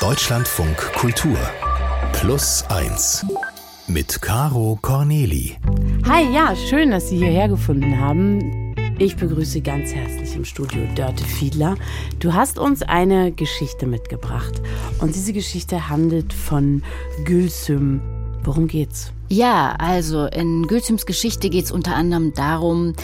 Deutschlandfunk 0.00 0.78
Kultur 0.94 1.36
Plus 2.14 2.64
1 2.70 3.26
mit 3.86 4.22
Caro 4.22 4.78
Corneli. 4.80 5.58
Hi, 6.08 6.24
ja, 6.32 6.56
schön, 6.56 6.90
dass 6.90 7.10
Sie 7.10 7.18
hierher 7.18 7.48
gefunden 7.48 8.00
haben. 8.00 8.74
Ich 8.98 9.16
begrüße 9.16 9.60
ganz 9.60 9.92
herzlich 9.92 10.34
im 10.34 10.46
Studio 10.46 10.86
Dörte 10.94 11.22
Fiedler. 11.24 11.76
Du 12.18 12.32
hast 12.32 12.58
uns 12.58 12.80
eine 12.80 13.30
Geschichte 13.30 13.84
mitgebracht 13.84 14.62
und 15.00 15.14
diese 15.14 15.34
Geschichte 15.34 15.90
handelt 15.90 16.32
von 16.32 16.82
Gülsüm. 17.26 18.00
Worum 18.42 18.68
geht's? 18.68 19.12
Ja, 19.28 19.74
also 19.78 20.24
in 20.24 20.66
Gülsüms 20.66 21.04
Geschichte 21.04 21.50
geht 21.50 21.66
es 21.66 21.72
unter 21.72 21.94
anderem 21.94 22.32
darum, 22.32 22.94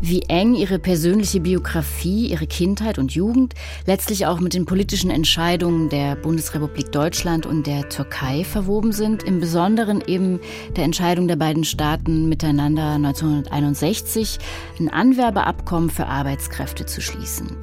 wie 0.00 0.22
eng 0.28 0.54
ihre 0.54 0.78
persönliche 0.78 1.40
Biografie, 1.40 2.26
ihre 2.26 2.46
Kindheit 2.46 2.98
und 2.98 3.14
Jugend 3.14 3.54
letztlich 3.86 4.26
auch 4.26 4.40
mit 4.40 4.54
den 4.54 4.64
politischen 4.64 5.10
Entscheidungen 5.10 5.88
der 5.88 6.16
Bundesrepublik 6.16 6.92
Deutschland 6.92 7.46
und 7.46 7.66
der 7.66 7.88
Türkei 7.88 8.44
verwoben 8.44 8.92
sind, 8.92 9.22
im 9.22 9.40
Besonderen 9.40 10.02
eben 10.06 10.40
der 10.76 10.84
Entscheidung 10.84 11.28
der 11.28 11.36
beiden 11.36 11.64
Staaten 11.64 12.28
miteinander 12.28 12.92
1961 12.92 14.38
ein 14.78 14.88
Anwerbeabkommen 14.88 15.90
für 15.90 16.06
Arbeitskräfte 16.06 16.86
zu 16.86 17.00
schließen. 17.00 17.56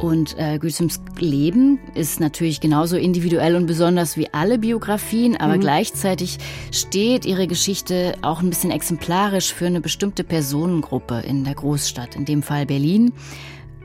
Und 0.00 0.38
äh, 0.38 0.58
Gülsüms 0.58 1.00
Leben 1.18 1.78
ist 1.94 2.20
natürlich 2.20 2.60
genauso 2.60 2.96
individuell 2.96 3.56
und 3.56 3.66
besonders 3.66 4.16
wie 4.16 4.32
alle 4.32 4.58
Biografien, 4.58 5.36
aber 5.36 5.56
mhm. 5.56 5.60
gleichzeitig 5.60 6.38
steht 6.70 7.24
ihre 7.24 7.46
Geschichte 7.46 8.14
auch 8.20 8.42
ein 8.42 8.50
bisschen 8.50 8.70
exemplarisch 8.70 9.54
für 9.54 9.66
eine 9.66 9.80
bestimmte 9.80 10.22
Personengruppe 10.22 11.22
in 11.26 11.44
der 11.44 11.54
Großstadt, 11.54 12.14
in 12.14 12.26
dem 12.26 12.42
Fall 12.42 12.66
Berlin. 12.66 13.12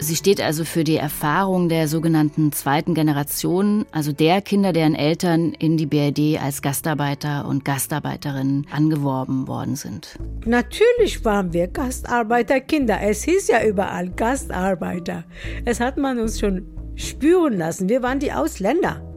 Sie 0.03 0.15
steht 0.15 0.41
also 0.41 0.65
für 0.65 0.83
die 0.83 0.97
Erfahrung 0.97 1.69
der 1.69 1.87
sogenannten 1.87 2.51
zweiten 2.51 2.95
Generation, 2.95 3.85
also 3.91 4.11
der 4.11 4.41
Kinder, 4.41 4.73
deren 4.73 4.95
Eltern 4.95 5.53
in 5.53 5.77
die 5.77 5.85
BRD 5.85 6.41
als 6.41 6.63
Gastarbeiter 6.63 7.45
und 7.47 7.63
Gastarbeiterinnen 7.63 8.65
angeworben 8.71 9.47
worden 9.47 9.75
sind. 9.75 10.17
Natürlich 10.43 11.23
waren 11.23 11.53
wir 11.53 11.67
Gastarbeiterkinder. 11.67 12.99
Es 13.03 13.21
hieß 13.25 13.49
ja 13.49 13.63
überall 13.63 14.09
Gastarbeiter. 14.09 15.23
Es 15.65 15.79
hat 15.79 15.97
man 15.97 16.17
uns 16.17 16.39
schon 16.39 16.65
spüren 16.95 17.59
lassen. 17.59 17.87
Wir 17.87 18.01
waren 18.01 18.17
die 18.17 18.33
Ausländer. 18.33 19.07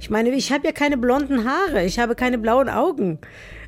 Ich 0.00 0.10
meine, 0.10 0.30
ich 0.30 0.50
habe 0.50 0.66
ja 0.66 0.72
keine 0.72 0.96
blonden 0.96 1.44
Haare, 1.48 1.84
ich 1.84 2.00
habe 2.00 2.16
keine 2.16 2.38
blauen 2.38 2.68
Augen. 2.68 3.20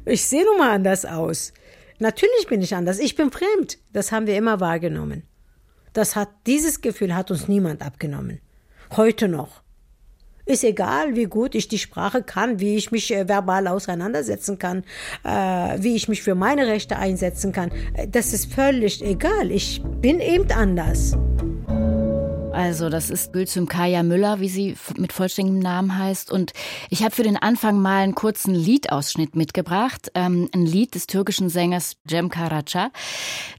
Ich 0.04 0.24
sehe 0.24 0.44
nun 0.44 0.58
mal 0.58 0.70
anders 0.70 1.04
aus. 1.04 1.52
Natürlich 2.00 2.48
bin 2.48 2.60
ich 2.60 2.74
anders. 2.74 2.98
Ich 2.98 3.14
bin 3.14 3.30
fremd. 3.30 3.78
Das 3.92 4.10
haben 4.10 4.26
wir 4.26 4.36
immer 4.36 4.58
wahrgenommen. 4.58 5.29
Das 5.92 6.16
hat, 6.16 6.28
dieses 6.46 6.80
Gefühl 6.80 7.14
hat 7.14 7.30
uns 7.30 7.48
niemand 7.48 7.82
abgenommen. 7.82 8.40
Heute 8.96 9.28
noch. 9.28 9.62
Ist 10.46 10.64
egal, 10.64 11.14
wie 11.14 11.24
gut 11.24 11.54
ich 11.54 11.68
die 11.68 11.78
Sprache 11.78 12.22
kann, 12.22 12.58
wie 12.58 12.74
ich 12.74 12.90
mich 12.90 13.14
äh, 13.14 13.28
verbal 13.28 13.68
auseinandersetzen 13.68 14.58
kann, 14.58 14.84
äh, 15.22 15.30
wie 15.80 15.94
ich 15.94 16.08
mich 16.08 16.22
für 16.22 16.34
meine 16.34 16.66
Rechte 16.66 16.96
einsetzen 16.96 17.52
kann. 17.52 17.70
Äh, 17.94 18.08
das 18.08 18.32
ist 18.32 18.52
völlig 18.52 19.04
egal. 19.04 19.50
Ich 19.50 19.80
bin 20.00 20.18
eben 20.18 20.50
anders. 20.50 21.16
Also 22.60 22.90
das 22.90 23.08
ist 23.08 23.32
Gülsüm 23.32 23.68
Kaya 23.68 24.02
Müller, 24.02 24.38
wie 24.38 24.50
sie 24.50 24.76
mit 24.98 25.14
vollständigem 25.14 25.60
Namen 25.60 25.96
heißt. 25.96 26.30
Und 26.30 26.52
ich 26.90 27.02
habe 27.02 27.14
für 27.14 27.22
den 27.22 27.38
Anfang 27.38 27.80
mal 27.80 28.02
einen 28.02 28.14
kurzen 28.14 28.54
Liedausschnitt 28.54 29.34
mitgebracht. 29.34 30.12
Ähm, 30.14 30.50
ein 30.54 30.66
Lied 30.66 30.94
des 30.94 31.06
türkischen 31.06 31.48
Sängers 31.48 31.96
Cem 32.06 32.28
Karaca, 32.28 32.90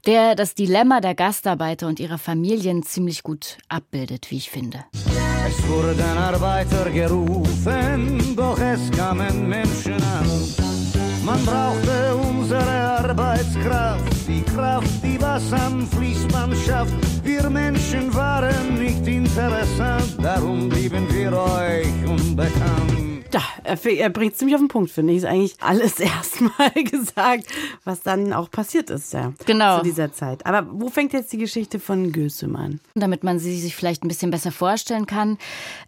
der 0.06 0.36
das 0.36 0.54
Dilemma 0.54 1.00
der 1.00 1.16
Gastarbeiter 1.16 1.88
und 1.88 1.98
ihrer 1.98 2.16
Familien 2.16 2.84
ziemlich 2.84 3.24
gut 3.24 3.58
abbildet, 3.68 4.30
wie 4.30 4.36
ich 4.36 4.50
finde. 4.50 4.84
Es 4.94 5.68
wurden 5.68 6.00
Arbeiter 6.00 6.88
gerufen, 6.88 8.36
doch 8.36 8.58
es 8.60 8.88
kamen 8.92 9.48
Menschen 9.48 9.94
an. 9.94 11.21
Man 11.24 11.44
brauchte 11.44 12.16
unsere 12.16 12.98
Arbeitskraft, 12.98 14.02
die 14.26 14.42
Kraft, 14.42 14.90
die 15.04 15.20
was 15.20 15.52
am 15.52 15.86
Fließband 15.86 16.56
schafft. 16.66 16.92
Wir 17.22 17.48
Menschen 17.48 18.12
waren 18.12 18.78
nicht 18.78 19.06
interessant, 19.06 20.16
darum 20.20 20.68
blieben 20.68 21.06
wir 21.12 21.32
euch 21.32 22.10
unbekannt. 22.10 23.02
Ja, 23.32 23.42
er, 23.64 23.82
er 23.86 24.10
bringt 24.10 24.36
ziemlich 24.36 24.54
auf 24.54 24.60
den 24.60 24.68
Punkt, 24.68 24.90
finde 24.90 25.12
ich. 25.12 25.18
Ist 25.18 25.24
eigentlich 25.24 25.54
alles 25.60 25.98
erstmal 26.00 26.70
gesagt, 26.70 27.46
was 27.84 28.02
dann 28.02 28.32
auch 28.32 28.50
passiert 28.50 28.90
ist, 28.90 29.12
ja. 29.14 29.32
Genau. 29.46 29.78
Zu 29.78 29.84
dieser 29.84 30.12
Zeit. 30.12 30.44
Aber 30.44 30.68
wo 30.70 30.88
fängt 30.88 31.12
jetzt 31.14 31.32
die 31.32 31.38
Geschichte 31.38 31.78
von 31.78 32.12
Gülsüm 32.12 32.56
an? 32.56 32.80
Damit 32.94 33.24
man 33.24 33.38
sie 33.38 33.58
sich 33.58 33.74
vielleicht 33.74 34.04
ein 34.04 34.08
bisschen 34.08 34.30
besser 34.30 34.52
vorstellen 34.52 35.06
kann. 35.06 35.38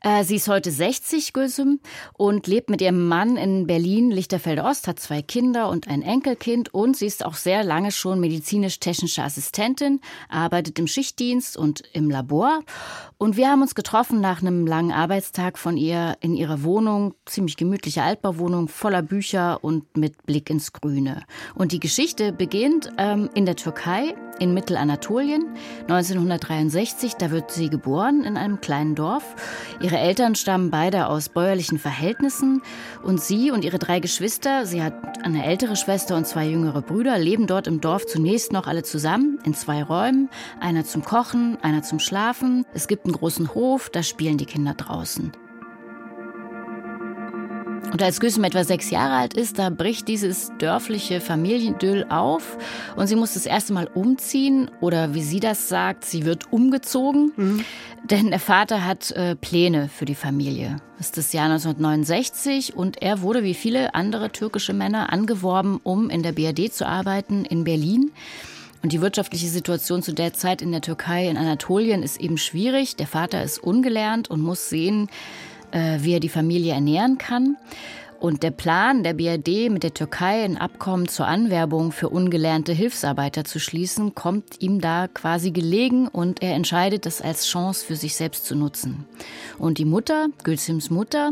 Äh, 0.00 0.24
sie 0.24 0.36
ist 0.36 0.48
heute 0.48 0.70
60, 0.70 1.34
Gülsüm, 1.34 1.80
und 2.14 2.46
lebt 2.46 2.70
mit 2.70 2.80
ihrem 2.80 3.08
Mann 3.08 3.36
in 3.36 3.66
Berlin, 3.66 4.10
Lichterfelde 4.10 4.62
Ost, 4.62 4.88
hat 4.88 4.98
zwei 4.98 5.20
Kinder 5.24 5.68
und 5.68 5.88
ein 5.88 6.02
Enkelkind 6.02 6.72
und 6.72 6.96
sie 6.96 7.06
ist 7.06 7.24
auch 7.24 7.34
sehr 7.34 7.64
lange 7.64 7.90
schon 7.90 8.20
medizinisch-technische 8.20 9.22
Assistentin, 9.22 10.00
arbeitet 10.28 10.78
im 10.78 10.86
Schichtdienst 10.86 11.56
und 11.56 11.82
im 11.92 12.10
Labor. 12.10 12.60
Und 13.18 13.36
wir 13.36 13.48
haben 13.48 13.62
uns 13.62 13.74
getroffen 13.74 14.20
nach 14.20 14.42
einem 14.42 14.66
langen 14.66 14.92
Arbeitstag 14.92 15.58
von 15.58 15.76
ihr 15.76 16.16
in 16.20 16.34
ihrer 16.34 16.62
Wohnung 16.62 17.14
ziemlich 17.26 17.56
gemütliche 17.56 18.02
Altbauwohnung 18.02 18.68
voller 18.68 19.02
Bücher 19.02 19.62
und 19.62 19.96
mit 19.96 20.24
Blick 20.26 20.50
ins 20.50 20.72
Grüne. 20.72 21.22
Und 21.54 21.72
die 21.72 21.80
Geschichte 21.80 22.32
beginnt 22.32 22.90
ähm, 22.98 23.30
in 23.34 23.46
der 23.46 23.56
Türkei, 23.56 24.14
in 24.38 24.54
Mittelanatolien, 24.54 25.44
1963. 25.82 27.14
Da 27.14 27.30
wird 27.30 27.50
sie 27.50 27.70
geboren 27.70 28.24
in 28.24 28.36
einem 28.36 28.60
kleinen 28.60 28.94
Dorf. 28.94 29.24
Ihre 29.80 29.98
Eltern 29.98 30.34
stammen 30.34 30.70
beide 30.70 31.06
aus 31.06 31.28
bäuerlichen 31.28 31.78
Verhältnissen 31.78 32.62
und 33.02 33.20
sie 33.20 33.50
und 33.50 33.64
ihre 33.64 33.78
drei 33.78 34.00
Geschwister, 34.00 34.66
sie 34.66 34.82
hat 34.82 35.24
eine 35.24 35.44
ältere 35.44 35.76
Schwester 35.76 36.16
und 36.16 36.26
zwei 36.26 36.46
jüngere 36.46 36.82
Brüder, 36.82 37.18
leben 37.18 37.46
dort 37.46 37.66
im 37.66 37.80
Dorf 37.80 38.06
zunächst 38.06 38.52
noch 38.52 38.66
alle 38.66 38.82
zusammen 38.82 39.38
in 39.44 39.54
zwei 39.54 39.82
Räumen. 39.82 40.28
Einer 40.60 40.84
zum 40.84 41.04
Kochen, 41.04 41.58
einer 41.62 41.82
zum 41.82 41.98
Schlafen. 41.98 42.64
Es 42.74 42.88
gibt 42.88 43.06
einen 43.06 43.14
großen 43.14 43.54
Hof, 43.54 43.90
da 43.90 44.02
spielen 44.02 44.38
die 44.38 44.46
Kinder 44.46 44.74
draußen. 44.74 45.32
Und 47.94 48.02
als 48.02 48.18
Gülsüm 48.18 48.42
etwa 48.42 48.64
sechs 48.64 48.90
Jahre 48.90 49.14
alt 49.14 49.34
ist, 49.34 49.56
da 49.56 49.70
bricht 49.70 50.08
dieses 50.08 50.50
dörfliche 50.58 51.20
Familienidyll 51.20 52.06
auf 52.08 52.58
und 52.96 53.06
sie 53.06 53.14
muss 53.14 53.34
das 53.34 53.46
erste 53.46 53.72
Mal 53.72 53.86
umziehen 53.86 54.68
oder 54.80 55.14
wie 55.14 55.22
sie 55.22 55.38
das 55.38 55.68
sagt, 55.68 56.04
sie 56.04 56.24
wird 56.24 56.52
umgezogen, 56.52 57.30
mhm. 57.36 57.64
denn 58.02 58.30
der 58.30 58.40
Vater 58.40 58.84
hat 58.84 59.12
äh, 59.12 59.36
Pläne 59.36 59.88
für 59.88 60.06
die 60.06 60.16
Familie. 60.16 60.78
Es 60.98 61.06
ist 61.06 61.18
das 61.18 61.32
Jahr 61.32 61.44
1969 61.44 62.74
und 62.74 63.00
er 63.00 63.22
wurde 63.22 63.44
wie 63.44 63.54
viele 63.54 63.94
andere 63.94 64.32
türkische 64.32 64.72
Männer 64.72 65.12
angeworben, 65.12 65.78
um 65.84 66.10
in 66.10 66.24
der 66.24 66.32
BRD 66.32 66.74
zu 66.74 66.88
arbeiten 66.88 67.44
in 67.44 67.62
Berlin. 67.62 68.10
Und 68.82 68.92
die 68.92 69.00
wirtschaftliche 69.00 69.46
Situation 69.46 70.02
zu 70.02 70.12
der 70.12 70.34
Zeit 70.34 70.62
in 70.62 70.72
der 70.72 70.80
Türkei, 70.80 71.28
in 71.30 71.36
Anatolien, 71.36 72.02
ist 72.02 72.20
eben 72.20 72.38
schwierig. 72.38 72.96
Der 72.96 73.06
Vater 73.06 73.42
ist 73.42 73.62
ungelernt 73.62 74.28
und 74.28 74.42
muss 74.42 74.68
sehen, 74.68 75.08
wie 75.74 76.12
er 76.12 76.20
die 76.20 76.28
Familie 76.28 76.72
ernähren 76.72 77.18
kann. 77.18 77.56
Und 78.24 78.42
der 78.42 78.52
Plan 78.52 79.02
der 79.02 79.12
BRD 79.12 79.68
mit 79.68 79.82
der 79.82 79.92
Türkei 79.92 80.44
ein 80.44 80.56
Abkommen 80.56 81.08
zur 81.08 81.26
Anwerbung 81.26 81.92
für 81.92 82.08
ungelernte 82.08 82.72
Hilfsarbeiter 82.72 83.44
zu 83.44 83.60
schließen, 83.60 84.14
kommt 84.14 84.62
ihm 84.62 84.80
da 84.80 85.08
quasi 85.08 85.50
gelegen 85.50 86.08
und 86.08 86.42
er 86.42 86.54
entscheidet, 86.54 87.04
das 87.04 87.20
als 87.20 87.46
Chance 87.46 87.84
für 87.84 87.96
sich 87.96 88.16
selbst 88.16 88.46
zu 88.46 88.56
nutzen. 88.56 89.04
Und 89.58 89.76
die 89.76 89.84
Mutter, 89.84 90.28
Gülsims 90.42 90.88
Mutter, 90.88 91.28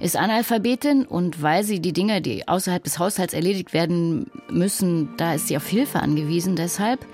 ist 0.00 0.16
Analphabetin 0.16 1.06
und 1.06 1.42
weil 1.42 1.62
sie 1.62 1.78
die 1.78 1.92
Dinge, 1.92 2.20
die 2.20 2.48
außerhalb 2.48 2.82
des 2.82 2.98
Haushalts 2.98 3.34
erledigt 3.34 3.72
werden 3.72 4.28
müssen, 4.50 5.10
da 5.18 5.34
ist 5.34 5.46
sie 5.46 5.56
auf 5.56 5.68
Hilfe 5.68 6.00
angewiesen 6.00 6.56
deshalb. 6.56 7.06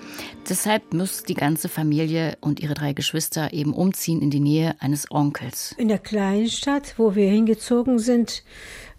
Deshalb 0.49 0.91
muss 0.95 1.21
die 1.21 1.35
ganze 1.35 1.69
Familie 1.69 2.35
und 2.41 2.59
ihre 2.59 2.73
drei 2.73 2.93
Geschwister 2.93 3.53
eben 3.53 3.73
umziehen 3.73 4.23
in 4.23 4.31
die 4.31 4.39
Nähe 4.39 4.75
eines 4.79 5.11
Onkels. 5.11 5.75
In 5.77 5.87
der 5.87 5.99
kleinen 5.99 6.49
Stadt, 6.49 6.95
wo 6.97 7.13
wir 7.13 7.29
hingezogen 7.29 7.99
sind, 7.99 8.43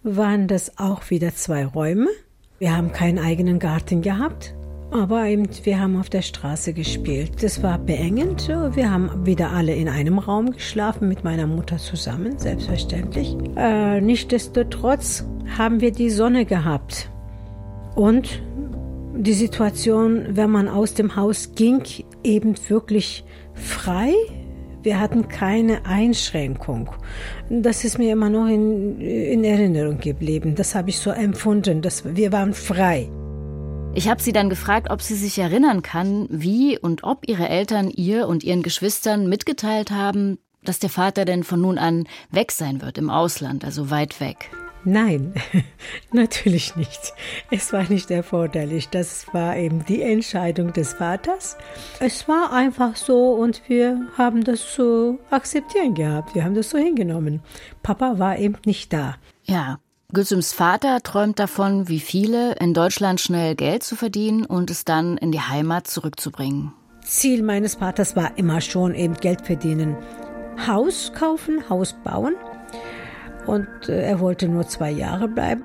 waren 0.03 0.49
das 0.49 0.79
auch 0.79 1.11
wieder 1.11 1.35
zwei 1.35 1.65
Räume. 1.65 2.09
Wir 2.59 2.77
haben 2.77 2.93
keinen 2.93 3.19
eigenen 3.19 3.59
Garten 3.59 4.03
gehabt, 4.03 4.55
aber 4.91 5.25
eben, 5.27 5.49
wir 5.63 5.81
haben 5.81 5.99
auf 5.99 6.11
der 6.11 6.23
Straße 6.23 6.73
gespielt. 6.73 7.43
Das 7.43 7.63
war 7.63 7.79
beengend. 7.79 8.49
Wir 8.49 8.91
haben 8.91 9.25
wieder 9.25 9.51
alle 9.51 9.75
in 9.75 9.89
einem 9.89 10.19
Raum 10.19 10.53
geschlafen 10.53 11.09
mit 11.09 11.25
meiner 11.25 11.47
Mutter 11.47 11.79
zusammen, 11.79 12.39
selbstverständlich. 12.39 13.37
Äh, 13.57 14.01
Nichtsdestotrotz 14.01 15.25
haben 15.57 15.81
wir 15.81 15.93
die 15.93 16.11
Sonne 16.11 16.45
gehabt. 16.45 17.11
Und 17.95 18.43
die 19.15 19.33
Situation, 19.33 20.27
wenn 20.31 20.51
man 20.51 20.69
aus 20.69 20.95
dem 20.95 21.17
Haus 21.17 21.55
ging, 21.55 21.83
eben 22.25 22.55
wirklich 22.69 23.25
frei, 23.55 24.13
wir 24.83 24.99
hatten 24.99 25.29
keine 25.29 25.85
Einschränkung. 25.85 26.91
Das 27.49 27.85
ist 27.85 27.99
mir 27.99 28.13
immer 28.13 28.31
noch 28.31 28.47
in, 28.47 29.01
in 29.01 29.45
Erinnerung 29.45 29.99
geblieben. 29.99 30.55
Das 30.55 30.75
habe 30.75 30.91
ich 30.91 30.99
so 30.99 31.11
empfunden. 31.11 31.83
Dass 31.83 32.05
wir 32.17 32.33
waren 32.33 32.55
frei. 32.55 33.11
Ich 33.95 34.09
habe 34.09 34.23
sie 34.23 34.33
dann 34.33 34.49
gefragt, 34.49 34.91
ob 34.91 35.03
sie 35.03 35.17
sich 35.17 35.39
erinnern 35.39 35.83
kann, 35.83 36.27
wie 36.31 36.79
und 36.79 37.03
ob 37.03 37.29
ihre 37.29 37.49
Eltern 37.49 37.91
ihr 37.91 38.29
und 38.29 38.45
ihren 38.45 38.63
Geschwistern 38.63 39.29
mitgeteilt 39.29 39.91
haben, 39.91 40.39
dass 40.63 40.79
der 40.79 40.91
Vater 40.91 41.25
denn 41.25 41.43
von 41.43 41.61
nun 41.61 41.77
an 41.77 42.05
weg 42.31 42.53
sein 42.53 42.83
wird 42.83 42.99
im 42.99 43.11
Ausland, 43.11 43.65
also 43.65 43.91
weit 43.91 44.21
weg? 44.21 44.51
Nein, 44.85 45.35
natürlich 46.13 46.75
nicht. 46.77 47.13
Es 47.51 47.73
war 47.73 47.85
nicht 47.89 48.11
erforderlich. 48.11 48.89
Das 48.89 49.27
war 49.33 49.57
eben 49.57 49.85
die 49.85 50.03
Entscheidung 50.03 50.73
des 50.73 50.95
Vaters. 50.95 51.57
Es 51.99 52.29
war 52.29 52.53
einfach 52.53 52.97
so 52.97 53.33
und 53.33 53.63
wir 53.69 54.09
haben 54.17 54.43
das 54.43 54.73
zu 54.73 55.19
akzeptieren 55.31 55.95
gehabt. 55.95 56.35
Wir 56.35 56.45
haben 56.45 56.55
das 56.55 56.71
so 56.71 56.79
hingenommen. 56.79 57.41
Papa 57.83 58.19
war 58.19 58.39
eben 58.39 58.57
nicht 58.65 58.93
da. 58.93 59.17
Ja, 59.45 59.79
Gülsüms 60.13 60.53
Vater 60.53 61.03
träumt 61.03 61.39
davon, 61.39 61.89
wie 61.89 62.01
viele, 62.01 62.55
in 62.55 62.75
Deutschland 62.75 63.21
schnell 63.21 63.55
Geld 63.55 63.83
zu 63.83 63.97
verdienen 63.97 64.45
und 64.45 64.71
es 64.71 64.85
dann 64.85 65.19
in 65.19 65.31
die 65.31 65.41
Heimat 65.41 65.87
zurückzubringen. 65.87 66.73
Ziel 67.05 67.43
meines 67.43 67.77
Vaters 67.77 68.17
war 68.17 68.37
immer 68.39 68.61
schon 68.61 68.95
eben 68.95 69.15
Geld 69.15 69.43
verdienen. 69.43 69.97
Haus 70.67 71.13
kaufen, 71.15 71.69
Haus 71.69 71.95
bauen 72.05 72.35
und 73.47 73.69
äh, 73.89 74.03
er 74.03 74.21
wollte 74.21 74.49
nur 74.49 74.67
zwei 74.69 74.91
Jahre 74.91 75.29
bleiben. 75.29 75.65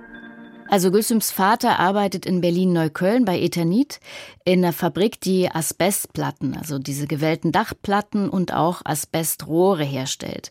Also 0.68 0.92
Gülsüms 0.92 1.30
Vater 1.30 1.80
arbeitet 1.80 2.26
in 2.26 2.42
Berlin-Neukölln 2.42 3.24
bei 3.24 3.40
Eternit 3.40 4.00
in 4.46 4.64
einer 4.64 4.74
Fabrik, 4.74 5.22
die 5.22 5.50
Asbestplatten, 5.50 6.58
also 6.58 6.80
diese 6.80 7.06
gewellten 7.06 7.52
Dachplatten 7.52 8.30
und 8.30 8.52
auch 8.52 8.82
Asbestrohre 8.84 9.84
herstellt. 9.84 10.50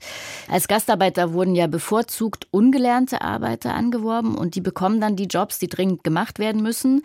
Als 0.49 0.69
Gastarbeiter 0.69 1.32
wurden 1.32 1.56
ja 1.56 1.67
bevorzugt 1.67 2.47
ungelernte 2.53 3.23
Arbeiter 3.23 3.75
angeworben 3.75 4.37
und 4.37 4.55
die 4.55 4.61
bekommen 4.61 5.00
dann 5.00 5.17
die 5.17 5.27
Jobs, 5.27 5.59
die 5.59 5.69
dringend 5.69 6.05
gemacht 6.05 6.38
werden 6.38 6.62
müssen 6.62 7.03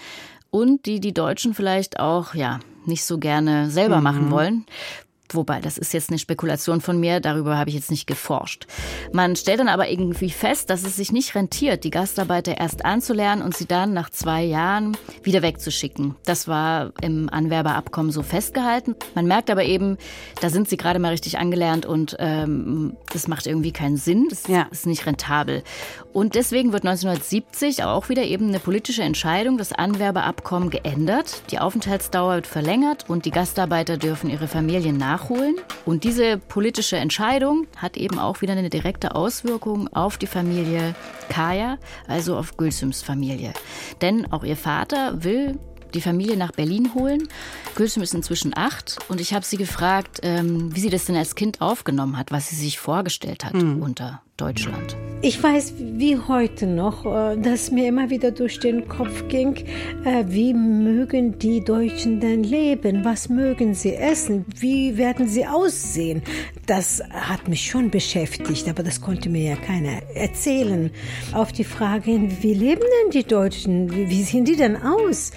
und 0.51 0.86
die 0.86 1.00
die 1.00 1.13
Deutschen 1.13 1.56
vielleicht 1.56 2.00
auch, 2.00 2.36
ja, 2.36 2.60
nicht 2.86 3.04
so 3.04 3.18
gerne 3.18 3.72
selber 3.72 3.98
mhm. 3.98 4.04
machen 4.04 4.31
wollen. 4.31 4.65
Wobei, 5.34 5.60
das 5.60 5.78
ist 5.78 5.94
jetzt 5.94 6.10
eine 6.10 6.18
Spekulation 6.18 6.81
von 6.81 7.00
mir, 7.00 7.20
darüber 7.20 7.58
habe 7.58 7.70
ich 7.70 7.76
jetzt 7.76 7.92
nicht 7.92 8.08
geforscht. 8.08 8.66
Man 9.14 9.36
stellt 9.36 9.60
dann 9.60 9.68
aber 9.68 9.90
irgendwie 9.90 10.31
fest, 10.31 10.70
dass 10.70 10.84
es 10.84 10.96
sich 10.96 11.12
nicht 11.12 11.36
rentiert, 11.36 11.84
die 11.84 11.92
Gastarbeiter 11.92 12.58
erst 12.58 12.84
anzulernen 12.84 13.44
und 13.44 13.56
sie 13.56 13.68
dann 13.68 13.94
nach 13.94 14.10
zwei 14.10 14.44
Jahren 14.44 14.98
wieder 15.22 15.42
wegzuschicken. 15.42 16.16
Das 16.26 16.48
war 16.48 16.94
im 17.02 17.30
Anwerberabkommen 17.30 18.12
so 18.12 18.24
festgehalten. 18.24 18.96
Man 19.14 19.28
merkt 19.28 19.52
aber 19.52 19.64
eben, 19.64 19.98
da 20.42 20.50
sind 20.50 20.68
sie 20.68 20.78
gerade 20.78 20.98
mal 20.98 21.10
richtig 21.12 21.38
angelernt 21.38 21.86
und 21.86 22.16
ähm, 22.20 22.98
das 23.14 23.28
macht 23.28 23.46
irgendwie 23.46 23.72
keinen 23.72 23.98
Sinn. 23.98 24.28
Das 24.30 24.48
ja. 24.48 24.64
ist 24.72 24.88
nicht 24.88 25.06
rentabel. 25.06 25.64
Und 26.12 26.34
deswegen 26.34 26.74
wird 26.74 26.86
1970 26.86 27.84
auch 27.84 28.10
wieder 28.10 28.24
eben 28.24 28.48
eine 28.48 28.60
politische 28.60 29.04
Entscheidung, 29.04 29.60
das 29.60 29.74
Anwerbeabkommen 29.74 30.72
geändert. 30.72 31.44
Die 31.52 31.60
Aufenthaltsdauer 31.60 32.36
wird 32.36 32.48
verlängert 32.48 33.10
und 33.10 33.25
die 33.25 33.32
Gastarbeiter 33.32 33.98
dürfen 33.98 34.30
ihre 34.30 34.48
Familien 34.48 34.98
nachholen. 35.19 35.56
Und 35.86 36.04
diese 36.04 36.38
politische 36.38 36.98
Entscheidung 36.98 37.68
hat 37.77 37.98
eben 37.98 38.19
auch 38.19 38.42
wieder 38.42 38.54
eine 38.54 38.69
direkte 38.69 39.16
Auswirkung 39.16 39.88
auf 39.94 40.18
die 40.18 40.27
Familie 40.27 40.95
Kaya, 41.30 41.77
also 42.07 42.38
auf 42.38 42.57
Gülsüms 42.57 43.01
Familie. 43.01 43.54
Denn 44.01 44.31
auch 44.31 44.44
ihr 44.44 44.57
Vater 44.57 45.24
will 45.24 45.60
die 45.94 46.01
Familie 46.01 46.38
nach 46.38 46.51
Berlin 46.51 46.94
holen. 46.94 47.27
Gülsüm 47.75 48.04
ist 48.04 48.13
inzwischen 48.13 48.56
acht 48.56 49.00
und 49.07 49.19
ich 49.19 49.33
habe 49.33 49.44
sie 49.44 49.57
gefragt, 49.57 50.19
ähm, 50.21 50.75
wie 50.75 50.80
sie 50.80 50.92
das 50.92 51.06
denn 51.06 51.16
als 51.16 51.33
Kind 51.33 51.62
aufgenommen 51.62 52.18
hat, 52.18 52.31
was 52.31 52.50
sie 52.50 52.56
sich 52.56 52.77
vorgestellt 52.80 53.44
hat 53.44 53.56
mhm. 53.56 53.81
unter 53.81 54.22
Deutschland. 54.39 54.97
Ich 55.21 55.44
weiß 55.44 55.74
wie 55.77 56.18
heute 56.18 56.65
noch, 56.65 57.06
äh, 57.06 57.36
dass 57.36 57.71
mir 57.71 57.89
immer 57.89 58.09
wieder 58.09 58.31
durch 58.31 58.57
den 58.62 58.88
Kopf 58.88 59.27
ging, 59.27 59.57
äh, 60.06 60.24
wie 60.27 60.53
mögen 60.53 61.38
die 61.38 61.62
Deutschen 61.62 62.21
denn 62.21 62.45
leben? 62.45 63.03
Was 63.03 63.27
mögen 63.27 63.74
sie 63.74 63.95
essen? 63.95 64.45
Wie 64.57 64.97
werden 64.97 65.27
sie 65.27 65.45
aussehen? 65.45 66.21
Das 66.68 67.03
hat 67.09 67.50
mich 67.50 67.69
schon 67.69 67.89
beschäftigt, 67.89 68.69
aber 68.69 68.81
das 68.81 69.01
konnte 69.01 69.27
mir 69.27 69.44
ja 69.44 69.56
keiner 69.57 70.01
erzählen. 70.15 70.89
Auf 71.33 71.51
die 71.51 71.65
Frage 71.65 72.18
wie 72.41 72.53
leben 72.53 72.81
denn 73.03 73.12
die 73.12 73.27
Deutschen? 73.27 73.91
Wie 73.91 74.24
sehen 74.24 74.45
die 74.45 74.56
denn 74.56 74.77
aus? 74.77 75.31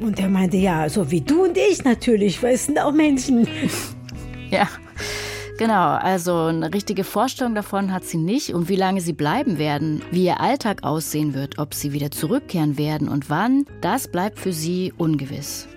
Und 0.00 0.18
er 0.18 0.28
meinte, 0.28 0.56
ja, 0.56 0.88
so 0.88 1.12
wie 1.12 1.20
du 1.20 1.44
und 1.44 1.56
ich 1.56 1.84
natürlich, 1.84 2.42
weil 2.42 2.54
es 2.54 2.66
sind 2.66 2.80
auch 2.80 2.92
Menschen. 2.92 3.46
Ja. 4.50 4.68
Genau, 5.60 5.90
also 5.90 6.46
eine 6.46 6.72
richtige 6.72 7.04
Vorstellung 7.04 7.54
davon 7.54 7.92
hat 7.92 8.04
sie 8.04 8.16
nicht 8.16 8.54
und 8.54 8.70
wie 8.70 8.76
lange 8.76 9.02
sie 9.02 9.12
bleiben 9.12 9.58
werden, 9.58 10.00
wie 10.10 10.24
ihr 10.24 10.40
Alltag 10.40 10.84
aussehen 10.84 11.34
wird, 11.34 11.58
ob 11.58 11.74
sie 11.74 11.92
wieder 11.92 12.10
zurückkehren 12.10 12.78
werden 12.78 13.10
und 13.10 13.28
wann, 13.28 13.66
das 13.82 14.08
bleibt 14.08 14.38
für 14.38 14.54
sie 14.54 14.94
ungewiss. 14.96 15.68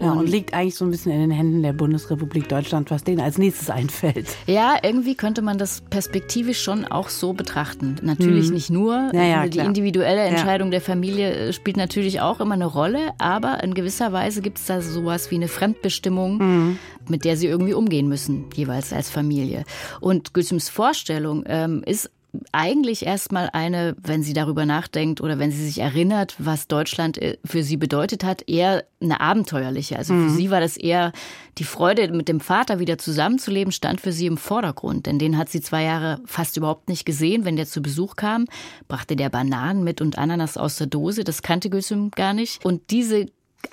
Ja, 0.00 0.12
und, 0.12 0.28
liegt 0.28 0.54
eigentlich 0.54 0.74
so 0.74 0.84
ein 0.84 0.90
bisschen 0.90 1.12
in 1.12 1.20
den 1.20 1.30
Händen 1.30 1.62
der 1.62 1.72
Bundesrepublik 1.72 2.48
Deutschland, 2.48 2.90
was 2.90 3.04
denen 3.04 3.20
als 3.20 3.38
nächstes 3.38 3.70
einfällt. 3.76 4.26
Ja, 4.46 4.76
irgendwie 4.82 5.14
könnte 5.14 5.42
man 5.42 5.58
das 5.58 5.82
perspektivisch 5.88 6.62
schon 6.62 6.84
auch 6.84 7.08
so 7.08 7.32
betrachten. 7.32 7.96
Natürlich 8.02 8.48
mhm. 8.48 8.54
nicht 8.54 8.70
nur. 8.70 9.10
Ja, 9.12 9.22
ja, 9.22 9.42
die 9.44 9.50
klar. 9.50 9.66
individuelle 9.66 10.22
Entscheidung 10.22 10.70
der 10.70 10.80
Familie 10.80 11.32
äh, 11.32 11.52
spielt 11.52 11.76
natürlich 11.76 12.20
auch 12.20 12.40
immer 12.40 12.54
eine 12.54 12.66
Rolle, 12.66 13.12
aber 13.18 13.62
in 13.62 13.74
gewisser 13.74 14.12
Weise 14.12 14.42
gibt 14.42 14.58
es 14.58 14.66
da 14.66 14.80
sowas 14.80 15.30
wie 15.30 15.36
eine 15.36 15.48
Fremdbestimmung, 15.48 16.38
mhm. 16.38 16.78
mit 17.08 17.24
der 17.24 17.36
sie 17.36 17.46
irgendwie 17.46 17.74
umgehen 17.74 18.08
müssen, 18.08 18.46
jeweils 18.54 18.92
als 18.92 19.10
Familie. 19.10 19.64
Und 20.00 20.34
Gülsums 20.34 20.68
Vorstellung 20.68 21.44
ähm, 21.46 21.82
ist 21.84 22.10
eigentlich 22.52 23.06
erstmal 23.06 23.50
eine, 23.52 23.96
wenn 24.02 24.22
sie 24.22 24.32
darüber 24.32 24.66
nachdenkt 24.66 25.20
oder 25.20 25.38
wenn 25.38 25.50
sie 25.50 25.64
sich 25.64 25.78
erinnert, 25.80 26.34
was 26.38 26.68
Deutschland 26.68 27.18
äh, 27.18 27.38
für 27.44 27.62
sie 27.62 27.76
bedeutet 27.76 28.24
hat, 28.24 28.48
eher 28.48 28.84
eine 29.00 29.20
abenteuerliche. 29.20 29.96
Also 29.96 30.14
mhm. 30.14 30.28
für 30.28 30.34
sie 30.34 30.50
war 30.50 30.60
das 30.60 30.76
eher 30.76 31.12
die 31.58 31.64
Freude, 31.64 32.12
mit 32.12 32.28
dem 32.28 32.40
Vater 32.40 32.78
wieder 32.78 32.98
zusammenzuleben, 32.98 33.72
stand 33.72 34.00
für 34.00 34.12
sie 34.12 34.26
im 34.26 34.36
Vordergrund. 34.36 35.06
Denn 35.06 35.18
den 35.18 35.38
hat 35.38 35.48
sie 35.48 35.60
zwei 35.60 35.82
Jahre 35.84 36.20
fast 36.24 36.56
überhaupt 36.56 36.88
nicht 36.88 37.04
gesehen. 37.04 37.44
Wenn 37.44 37.56
der 37.56 37.66
zu 37.66 37.82
Besuch 37.82 38.16
kam, 38.16 38.46
brachte 38.88 39.16
der 39.16 39.30
Bananen 39.30 39.84
mit 39.84 40.00
und 40.00 40.18
Ananas 40.18 40.56
aus 40.56 40.76
der 40.76 40.86
Dose. 40.86 41.24
Das 41.24 41.42
kannte 41.42 41.70
Gülsüm 41.70 42.10
gar 42.10 42.34
nicht. 42.34 42.64
Und 42.64 42.90
diese 42.90 43.26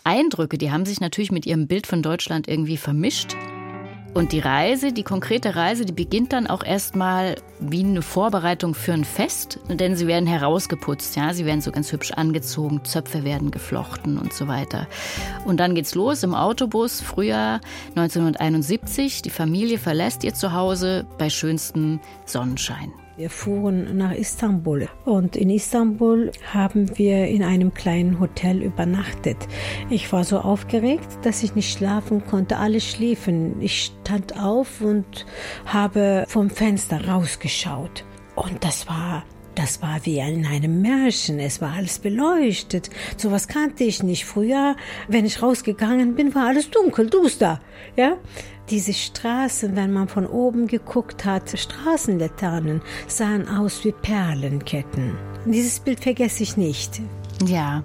Eindrücke, 0.04 0.58
die 0.58 0.72
haben 0.72 0.86
sich 0.86 1.00
natürlich 1.00 1.32
mit 1.32 1.46
ihrem 1.46 1.68
Bild 1.68 1.88
von 1.88 2.02
Deutschland 2.02 2.48
irgendwie 2.48 2.78
vermischt. 2.78 3.36
Und 4.14 4.32
die 4.32 4.40
Reise, 4.40 4.94
die 4.94 5.04
konkrete 5.04 5.56
Reise, 5.56 5.86
die 5.86 5.94
beginnt 5.94 6.34
dann 6.34 6.46
auch 6.46 6.64
erstmal 6.64 7.36
wie 7.60 7.84
eine 7.84 8.04
Vorbereitung 8.04 8.76
für 8.76 8.94
ein 8.94 9.06
Fest, 9.06 9.60
denn 9.70 9.96
sie 9.96 10.06
werden 10.06 10.28
herausgeputzt, 10.28 11.16
ja, 11.16 11.34
sie 11.34 11.46
werden 11.46 11.62
so 11.62 11.72
ganz 11.72 11.92
hübsch 11.92 12.12
angezogen, 12.12 12.86
Zöpfe 12.86 13.24
werden 13.24 13.50
geflochten 13.50 14.20
und 14.20 14.32
so 14.32 14.48
weiter. 14.48 14.88
Und 15.46 15.58
dann 15.58 15.74
geht's 15.74 15.96
los 15.96 16.22
im 16.22 16.36
Autobus, 16.36 17.02
Frühjahr 17.02 17.60
1971. 17.96 19.24
Die 19.24 19.30
Familie 19.32 19.80
verlässt 19.80 20.24
ihr 20.24 20.36
Zuhause 20.36 21.06
bei 21.18 21.30
schönstem 21.30 22.00
Sonnenschein. 22.26 22.94
Wir 23.16 23.30
fuhren 23.30 23.96
nach 23.96 24.14
Istanbul 24.14 24.90
und 25.06 25.36
in 25.36 25.52
Istanbul 25.52 26.32
haben 26.52 26.98
wir 26.98 27.28
in 27.28 27.44
einem 27.44 27.72
kleinen 27.72 28.20
Hotel 28.20 28.64
übernachtet. 28.64 29.38
Ich 29.92 30.12
war 30.12 30.24
so 30.24 30.40
aufgeregt, 30.40 31.20
dass 31.22 31.44
ich 31.44 31.54
nicht 31.54 31.78
schlafen 31.78 32.26
konnte. 32.26 32.58
Alle 32.58 32.82
schliefen. 32.82 33.62
Ich 33.62 33.92
stand 34.02 34.42
auf 34.42 34.82
und 34.82 35.28
habe 35.66 36.26
vom 36.28 36.50
Fenster 36.50 37.08
rausgeschaut. 37.08 38.04
Und 38.36 38.64
das 38.64 38.88
war 38.88 39.24
das 39.56 39.82
war 39.82 40.00
wie 40.04 40.20
in 40.20 40.46
einem 40.46 40.82
Märchen. 40.82 41.40
Es 41.40 41.62
war 41.62 41.74
alles 41.74 42.00
beleuchtet. 42.00 42.90
Sowas 43.18 43.48
kannte 43.48 43.84
ich 43.84 44.04
nicht. 44.04 44.26
Früher, 44.26 44.76
wenn 45.08 45.26
ich 45.26 45.42
rausgegangen 45.42 46.16
bin, 46.16 46.34
war 46.36 46.48
alles 46.48 46.70
dunkel, 46.70 47.10
duster. 47.10 47.60
Ja? 47.96 48.18
Diese 48.70 48.94
Straßen, 48.94 49.76
wenn 49.76 49.92
man 49.92 50.08
von 50.08 50.26
oben 50.26 50.68
geguckt 50.68 51.26
hat, 51.26 51.58
Straßenlaternen 51.58 52.82
sahen 53.08 53.48
aus 53.48 53.84
wie 53.84 53.92
Perlenketten. 53.92 55.16
Dieses 55.46 55.80
Bild 55.80 56.00
vergesse 56.00 56.44
ich 56.44 56.56
nicht. 56.56 57.02
Ja. 57.46 57.84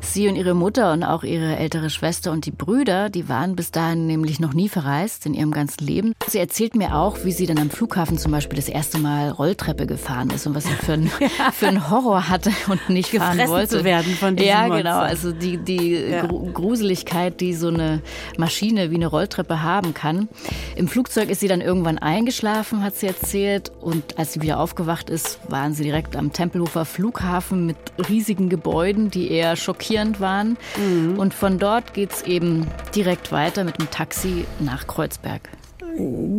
Sie 0.00 0.28
und 0.28 0.36
ihre 0.36 0.54
Mutter 0.54 0.92
und 0.92 1.02
auch 1.02 1.22
ihre 1.24 1.56
ältere 1.56 1.90
Schwester 1.90 2.32
und 2.32 2.46
die 2.46 2.50
Brüder, 2.50 3.10
die 3.10 3.28
waren 3.28 3.56
bis 3.56 3.70
dahin 3.70 4.06
nämlich 4.06 4.40
noch 4.40 4.54
nie 4.54 4.68
verreist 4.68 5.26
in 5.26 5.34
ihrem 5.34 5.50
ganzen 5.50 5.84
Leben. 5.84 6.14
Sie 6.28 6.38
erzählt 6.38 6.76
mir 6.76 6.94
auch, 6.94 7.18
wie 7.24 7.32
sie 7.32 7.46
dann 7.46 7.58
am 7.58 7.68
Flughafen 7.70 8.16
zum 8.16 8.32
Beispiel 8.32 8.56
das 8.56 8.68
erste 8.68 8.98
Mal 8.98 9.30
Rolltreppe 9.30 9.86
gefahren 9.86 10.30
ist 10.30 10.46
und 10.46 10.54
was 10.54 10.64
sie 10.64 10.70
für, 10.72 10.94
ein, 10.94 11.10
ja. 11.20 11.28
für 11.52 11.68
einen 11.68 11.90
Horror 11.90 12.28
hatte 12.28 12.50
und 12.68 12.88
nicht 12.88 13.10
Gefressen 13.10 13.38
fahren 13.38 13.48
wollte. 13.50 13.78
zu 13.78 13.84
werden 13.84 14.14
von 14.14 14.36
diesem 14.36 14.48
Ja, 14.48 14.60
Monster. 14.68 14.76
genau. 14.78 14.98
Also 14.98 15.32
die, 15.32 15.58
die 15.58 15.94
ja. 15.94 16.26
Gruseligkeit, 16.26 17.40
die 17.40 17.54
so 17.54 17.68
eine 17.68 18.00
Maschine 18.36 18.90
wie 18.90 18.96
eine 18.96 19.08
Rolltreppe 19.08 19.62
haben 19.62 19.94
kann. 19.94 20.28
Im 20.76 20.88
Flugzeug 20.88 21.28
ist 21.28 21.40
sie 21.40 21.48
dann 21.48 21.60
irgendwann 21.60 21.98
eingeschlafen, 21.98 22.82
hat 22.82 22.94
sie 22.96 23.06
erzählt. 23.08 23.72
Und 23.80 24.18
als 24.18 24.32
sie 24.32 24.42
wieder 24.42 24.60
aufgewacht 24.60 25.10
ist, 25.10 25.38
waren 25.48 25.74
sie 25.74 25.82
direkt 25.84 26.16
am 26.16 26.32
Tempelhofer 26.32 26.84
Flughafen 26.84 27.66
mit 27.66 27.76
riesigen 28.08 28.48
Gebäuden, 28.48 29.10
die 29.10 29.30
eher 29.30 29.56
schockierend 29.56 29.87
schockierend 29.88 30.20
waren. 30.20 30.56
Mhm. 30.76 31.18
Und 31.18 31.34
von 31.34 31.58
dort 31.58 31.94
geht 31.94 32.12
es 32.12 32.22
eben 32.22 32.66
direkt 32.94 33.32
weiter 33.32 33.64
mit 33.64 33.78
dem 33.78 33.90
Taxi 33.90 34.44
nach 34.60 34.86
Kreuzberg. 34.86 35.48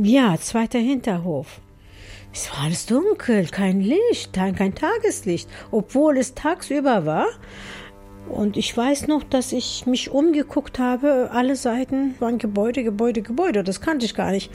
Ja, 0.03 0.38
zweiter 0.39 0.79
Hinterhof. 0.79 1.60
Es 2.32 2.51
war 2.51 2.65
alles 2.65 2.86
dunkel, 2.86 3.48
kein 3.48 3.82
Licht, 3.82 4.34
kein 4.34 4.75
Tageslicht, 4.75 5.50
obwohl 5.72 6.18
es 6.18 6.36
tagsüber 6.36 7.06
war. 7.06 7.25
Und 8.29 8.56
ich 8.58 8.77
weiß 8.77 9.08
noch, 9.08 9.24
dass 9.24 9.51
ich 9.51 9.88
mich 9.88 10.12
umgeguckt 10.12 10.77
habe. 10.77 11.32
Alle 11.34 11.56
Seiten 11.56 12.13
waren 12.20 12.38
Gebäude, 12.38 12.84
Gebäude, 12.84 13.24
Gebäude. 13.24 13.63
Das 13.63 13.82
kannte 13.82 14.06
ich 14.06 14.13
gar 14.13 14.29
nicht. 14.29 14.51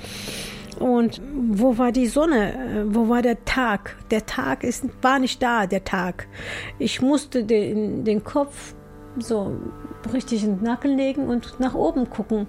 Und 0.78 1.20
wo 1.50 1.76
war 1.78 1.90
die 1.90 2.06
Sonne? 2.06 2.86
Wo 2.88 3.08
war 3.08 3.22
der 3.22 3.44
Tag? 3.44 3.96
Der 4.10 4.26
Tag 4.26 4.62
ist, 4.62 4.84
war 5.02 5.18
nicht 5.18 5.42
da, 5.42 5.66
der 5.66 5.84
Tag. 5.84 6.28
Ich 6.78 7.00
musste 7.00 7.44
den, 7.44 8.04
den 8.04 8.22
Kopf 8.22 8.74
so 9.18 9.56
richtig 10.12 10.44
in 10.44 10.56
den 10.56 10.64
Nacken 10.64 10.97
legen 10.97 11.28
und 11.28 11.59
nach 11.61 11.75
oben 11.75 12.11
gucken. 12.11 12.47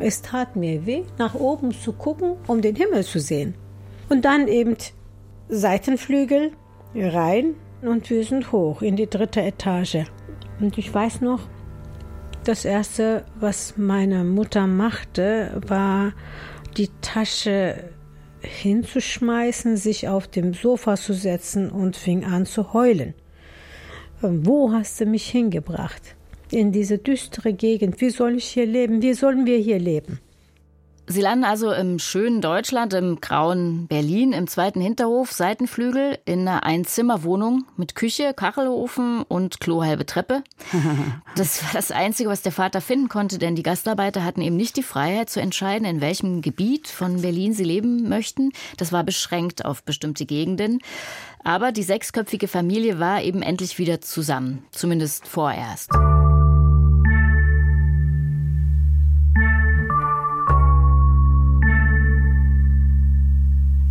Es 0.00 0.20
tat 0.20 0.54
mir 0.54 0.84
weh, 0.84 1.04
nach 1.18 1.34
oben 1.34 1.72
zu 1.72 1.92
gucken, 1.92 2.36
um 2.46 2.60
den 2.60 2.76
Himmel 2.76 3.04
zu 3.04 3.20
sehen. 3.20 3.54
Und 4.08 4.24
dann 4.24 4.46
eben 4.48 4.76
Seitenflügel 5.48 6.52
rein 6.94 7.54
und 7.80 8.10
wir 8.10 8.24
sind 8.24 8.52
hoch 8.52 8.82
in 8.82 8.96
die 8.96 9.08
dritte 9.08 9.40
Etage. 9.40 10.04
Und 10.60 10.76
ich 10.76 10.92
weiß 10.92 11.22
noch, 11.22 11.40
das 12.44 12.64
erste, 12.64 13.24
was 13.38 13.76
meine 13.76 14.24
Mutter 14.24 14.66
machte, 14.66 15.60
war 15.66 16.12
die 16.76 16.90
Tasche 17.00 17.90
hinzuschmeißen, 18.40 19.76
sich 19.76 20.08
auf 20.08 20.26
dem 20.26 20.52
Sofa 20.52 20.96
zu 20.96 21.14
setzen 21.14 21.70
und 21.70 21.96
fing 21.96 22.24
an 22.24 22.44
zu 22.44 22.72
heulen. 22.72 23.14
Wo 24.24 24.70
hast 24.70 25.00
du 25.00 25.06
mich 25.06 25.28
hingebracht? 25.28 26.14
In 26.50 26.70
diese 26.70 26.98
düstere 26.98 27.52
Gegend. 27.52 28.00
Wie 28.00 28.10
soll 28.10 28.36
ich 28.36 28.44
hier 28.44 28.66
leben? 28.66 29.02
Wie 29.02 29.14
sollen 29.14 29.46
wir 29.46 29.58
hier 29.58 29.80
leben? 29.80 30.20
Sie 31.12 31.20
landen 31.20 31.44
also 31.44 31.70
im 31.72 31.98
schönen 31.98 32.40
Deutschland, 32.40 32.94
im 32.94 33.20
grauen 33.20 33.86
Berlin, 33.86 34.32
im 34.32 34.46
zweiten 34.46 34.80
Hinterhof, 34.80 35.30
Seitenflügel, 35.30 36.18
in 36.24 36.48
einer 36.48 36.64
Einzimmerwohnung 36.64 37.66
mit 37.76 37.94
Küche, 37.94 38.32
Kachelofen 38.32 39.22
und 39.22 39.60
klohalbe 39.60 40.06
Treppe. 40.06 40.42
Das 41.34 41.62
war 41.62 41.70
das 41.72 41.90
Einzige, 41.90 42.28
was 42.28 42.42
der 42.42 42.52
Vater 42.52 42.82
finden 42.82 43.08
konnte, 43.08 43.38
denn 43.38 43.56
die 43.56 43.62
Gastarbeiter 43.62 44.22
hatten 44.22 44.42
eben 44.42 44.56
nicht 44.56 44.76
die 44.76 44.82
Freiheit 44.82 45.30
zu 45.30 45.40
entscheiden, 45.40 45.86
in 45.86 46.00
welchem 46.02 46.42
Gebiet 46.42 46.88
von 46.88 47.22
Berlin 47.22 47.54
sie 47.54 47.64
leben 47.64 48.08
möchten. 48.08 48.52
Das 48.76 48.92
war 48.92 49.02
beschränkt 49.02 49.64
auf 49.64 49.82
bestimmte 49.82 50.26
Gegenden. 50.26 50.80
Aber 51.42 51.72
die 51.72 51.82
sechsköpfige 51.82 52.48
Familie 52.48 53.00
war 53.00 53.22
eben 53.22 53.42
endlich 53.42 53.78
wieder 53.78 54.00
zusammen, 54.00 54.64
zumindest 54.72 55.26
vorerst. 55.26 55.90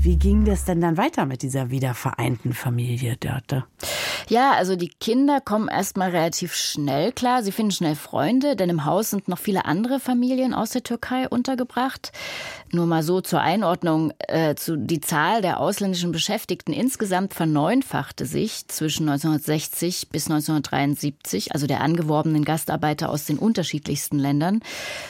Wie 0.04 0.18
ging 0.18 0.46
das 0.46 0.66
denn 0.66 0.82
dann 0.82 0.98
weiter 0.98 1.28
mit 1.28 1.44
dieser 1.44 1.70
wiedervereinten 1.70 2.54
Familie 2.54 3.18
Dörte? 3.18 3.66
Ja, 4.30 4.54
also 4.54 4.76
die 4.76 4.88
Kinder 4.88 5.42
kommen 5.42 5.68
erstmal 5.68 6.10
relativ 6.10 6.56
schnell 6.56 7.12
klar. 7.12 7.44
Sie 7.44 7.52
finden 7.52 7.72
schnell 7.72 7.94
Freunde, 7.94 8.56
denn 8.56 8.72
im 8.72 8.86
Haus 8.86 9.12
sind 9.12 9.28
noch 9.28 9.38
viele 9.38 9.66
andere 9.66 10.00
Familien 10.00 10.56
aus 10.56 10.72
der 10.72 10.82
Türkei 10.82 11.30
untergebracht. 11.30 12.14
Nur 12.72 12.88
mal 12.88 13.04
so 13.04 13.22
zur 13.22 13.42
Einordnung, 13.42 14.12
äh, 14.28 14.56
zu, 14.56 14.76
die 14.76 15.02
Zahl 15.02 15.44
der 15.44 15.60
ausländischen 15.60 16.12
Beschäftigten 16.12 16.74
insgesamt 16.74 17.36
verneunfachte 17.36 18.26
sich 18.26 18.68
zwischen 18.70 19.08
1960 19.08 20.10
bis 20.10 20.32
1973, 20.32 21.54
also 21.54 21.68
der 21.68 21.82
angeworbenen 21.82 22.44
Gastarbeiter 22.44 23.10
aus 23.10 23.26
den 23.26 23.38
unterschiedlichsten 23.38 24.18
Ländern, 24.18 24.62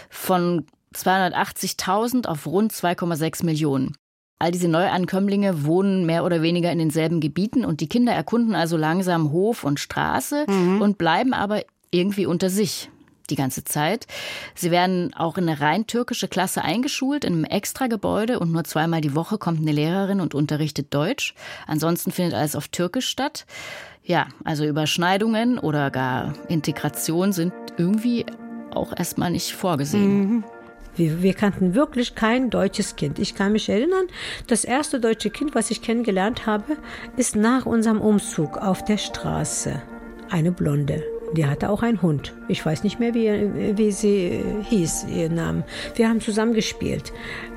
von 0.09 0.65
280.000 0.93 2.25
auf 2.27 2.45
rund 2.45 2.73
2,6 2.73 3.45
Millionen. 3.45 3.95
All 4.41 4.49
diese 4.49 4.67
Neuankömmlinge 4.67 5.65
wohnen 5.65 6.07
mehr 6.07 6.25
oder 6.25 6.41
weniger 6.41 6.71
in 6.71 6.79
denselben 6.79 7.19
Gebieten 7.19 7.63
und 7.63 7.79
die 7.79 7.87
Kinder 7.87 8.11
erkunden 8.11 8.55
also 8.55 8.75
langsam 8.75 9.31
Hof 9.31 9.63
und 9.63 9.79
Straße 9.79 10.45
mhm. 10.47 10.81
und 10.81 10.97
bleiben 10.97 11.35
aber 11.35 11.61
irgendwie 11.91 12.25
unter 12.25 12.49
sich 12.49 12.89
die 13.29 13.35
ganze 13.35 13.63
Zeit. 13.63 14.07
Sie 14.55 14.71
werden 14.71 15.13
auch 15.13 15.37
in 15.37 15.47
eine 15.47 15.61
rein 15.61 15.85
türkische 15.85 16.27
Klasse 16.27 16.63
eingeschult, 16.63 17.23
in 17.23 17.33
einem 17.33 17.43
Extragebäude 17.43 18.39
und 18.39 18.51
nur 18.51 18.63
zweimal 18.63 19.01
die 19.01 19.13
Woche 19.13 19.37
kommt 19.37 19.59
eine 19.59 19.73
Lehrerin 19.73 20.19
und 20.19 20.33
unterrichtet 20.33 20.91
Deutsch. 20.91 21.35
Ansonsten 21.67 22.11
findet 22.11 22.33
alles 22.33 22.55
auf 22.55 22.67
Türkisch 22.67 23.07
statt. 23.07 23.45
Ja, 24.03 24.25
also 24.43 24.65
Überschneidungen 24.65 25.59
oder 25.59 25.91
gar 25.91 26.33
Integration 26.47 27.31
sind 27.31 27.53
irgendwie 27.77 28.25
auch 28.73 28.91
erstmal 28.97 29.29
nicht 29.29 29.53
vorgesehen. 29.53 30.19
Mhm. 30.19 30.43
Wir, 30.95 31.21
wir, 31.21 31.33
kannten 31.33 31.75
wirklich 31.75 32.15
kein 32.15 32.49
deutsches 32.49 32.95
Kind. 32.95 33.19
Ich 33.19 33.35
kann 33.35 33.53
mich 33.53 33.69
erinnern, 33.69 34.07
das 34.47 34.65
erste 34.65 34.99
deutsche 34.99 35.29
Kind, 35.29 35.55
was 35.55 35.71
ich 35.71 35.81
kennengelernt 35.81 36.45
habe, 36.45 36.77
ist 37.17 37.35
nach 37.35 37.65
unserem 37.65 38.01
Umzug 38.01 38.57
auf 38.57 38.83
der 38.83 38.97
Straße. 38.97 39.81
Eine 40.29 40.51
Blonde. 40.51 41.03
Die 41.33 41.45
hatte 41.45 41.69
auch 41.69 41.81
einen 41.81 42.01
Hund. 42.01 42.33
Ich 42.49 42.65
weiß 42.65 42.83
nicht 42.83 42.99
mehr, 42.99 43.13
wie, 43.13 43.77
wie 43.77 43.91
sie 43.91 44.43
hieß, 44.63 45.05
ihr 45.09 45.29
Name. 45.29 45.63
Wir 45.95 46.09
haben 46.09 46.19
zusammen 46.19 46.53
gespielt. 46.53 47.13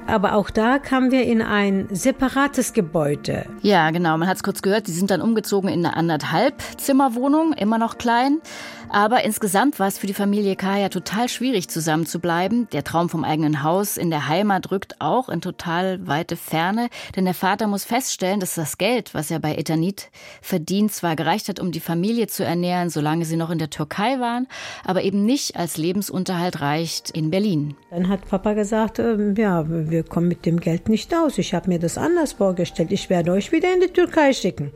Aber 0.06 0.34
auch 0.34 0.50
da 0.50 0.78
kamen 0.78 1.10
wir 1.10 1.24
in 1.24 1.42
ein 1.42 1.88
separates 1.90 2.72
Gebäude. 2.72 3.46
Ja, 3.62 3.90
genau. 3.90 4.16
Man 4.18 4.28
hat 4.28 4.36
es 4.36 4.42
kurz 4.42 4.62
gehört. 4.62 4.86
Sie 4.86 4.92
sind 4.92 5.10
dann 5.10 5.22
umgezogen 5.22 5.70
in 5.70 5.84
eine 5.84 5.96
anderthalb 5.96 6.54
Zimmerwohnung, 6.76 7.52
immer 7.54 7.78
noch 7.78 7.98
klein. 7.98 8.40
Aber 8.88 9.24
insgesamt 9.24 9.78
war 9.78 9.88
es 9.88 9.98
für 9.98 10.06
die 10.06 10.14
Familie 10.14 10.56
Kaya 10.56 10.88
total 10.88 11.28
schwierig, 11.28 11.68
zusammen 11.68 12.06
zu 12.06 12.20
bleiben. 12.20 12.68
Der 12.72 12.84
Traum 12.84 13.08
vom 13.08 13.24
eigenen 13.24 13.62
Haus 13.62 13.96
in 13.96 14.10
der 14.10 14.28
Heimat 14.28 14.70
rückt 14.70 15.00
auch 15.00 15.28
in 15.28 15.40
total 15.40 16.06
weite 16.06 16.36
Ferne, 16.36 16.88
denn 17.16 17.24
der 17.24 17.34
Vater 17.34 17.66
muss 17.66 17.84
feststellen, 17.84 18.40
dass 18.40 18.54
das 18.54 18.78
Geld, 18.78 19.14
was 19.14 19.30
er 19.30 19.40
bei 19.40 19.56
Eternit 19.56 20.10
verdient, 20.42 20.92
zwar 20.92 21.16
gereicht 21.16 21.48
hat, 21.48 21.60
um 21.60 21.72
die 21.72 21.80
Familie 21.80 22.26
zu 22.26 22.44
ernähren, 22.44 22.90
solange 22.90 23.24
sie 23.24 23.36
noch 23.36 23.50
in 23.50 23.58
der 23.58 23.70
Türkei 23.70 24.20
waren, 24.20 24.46
aber 24.84 25.02
eben 25.02 25.24
nicht 25.24 25.56
als 25.56 25.76
Lebensunterhalt 25.76 26.60
reicht 26.60 27.10
in 27.10 27.30
Berlin. 27.30 27.74
Dann 27.90 28.08
hat 28.08 28.28
Papa 28.28 28.52
gesagt, 28.52 28.98
äh, 28.98 29.32
ja, 29.36 29.64
wir 29.68 30.02
kommen 30.04 30.28
mit 30.28 30.46
dem 30.46 30.60
Geld 30.60 30.88
nicht 30.88 31.14
aus. 31.14 31.38
Ich 31.38 31.54
habe 31.54 31.68
mir 31.68 31.78
das 31.78 31.98
anders 31.98 32.34
vorgestellt. 32.34 32.92
Ich 32.92 33.10
werde 33.10 33.32
euch 33.32 33.52
wieder 33.52 33.72
in 33.72 33.80
die 33.80 33.88
Türkei 33.88 34.32
schicken. 34.32 34.72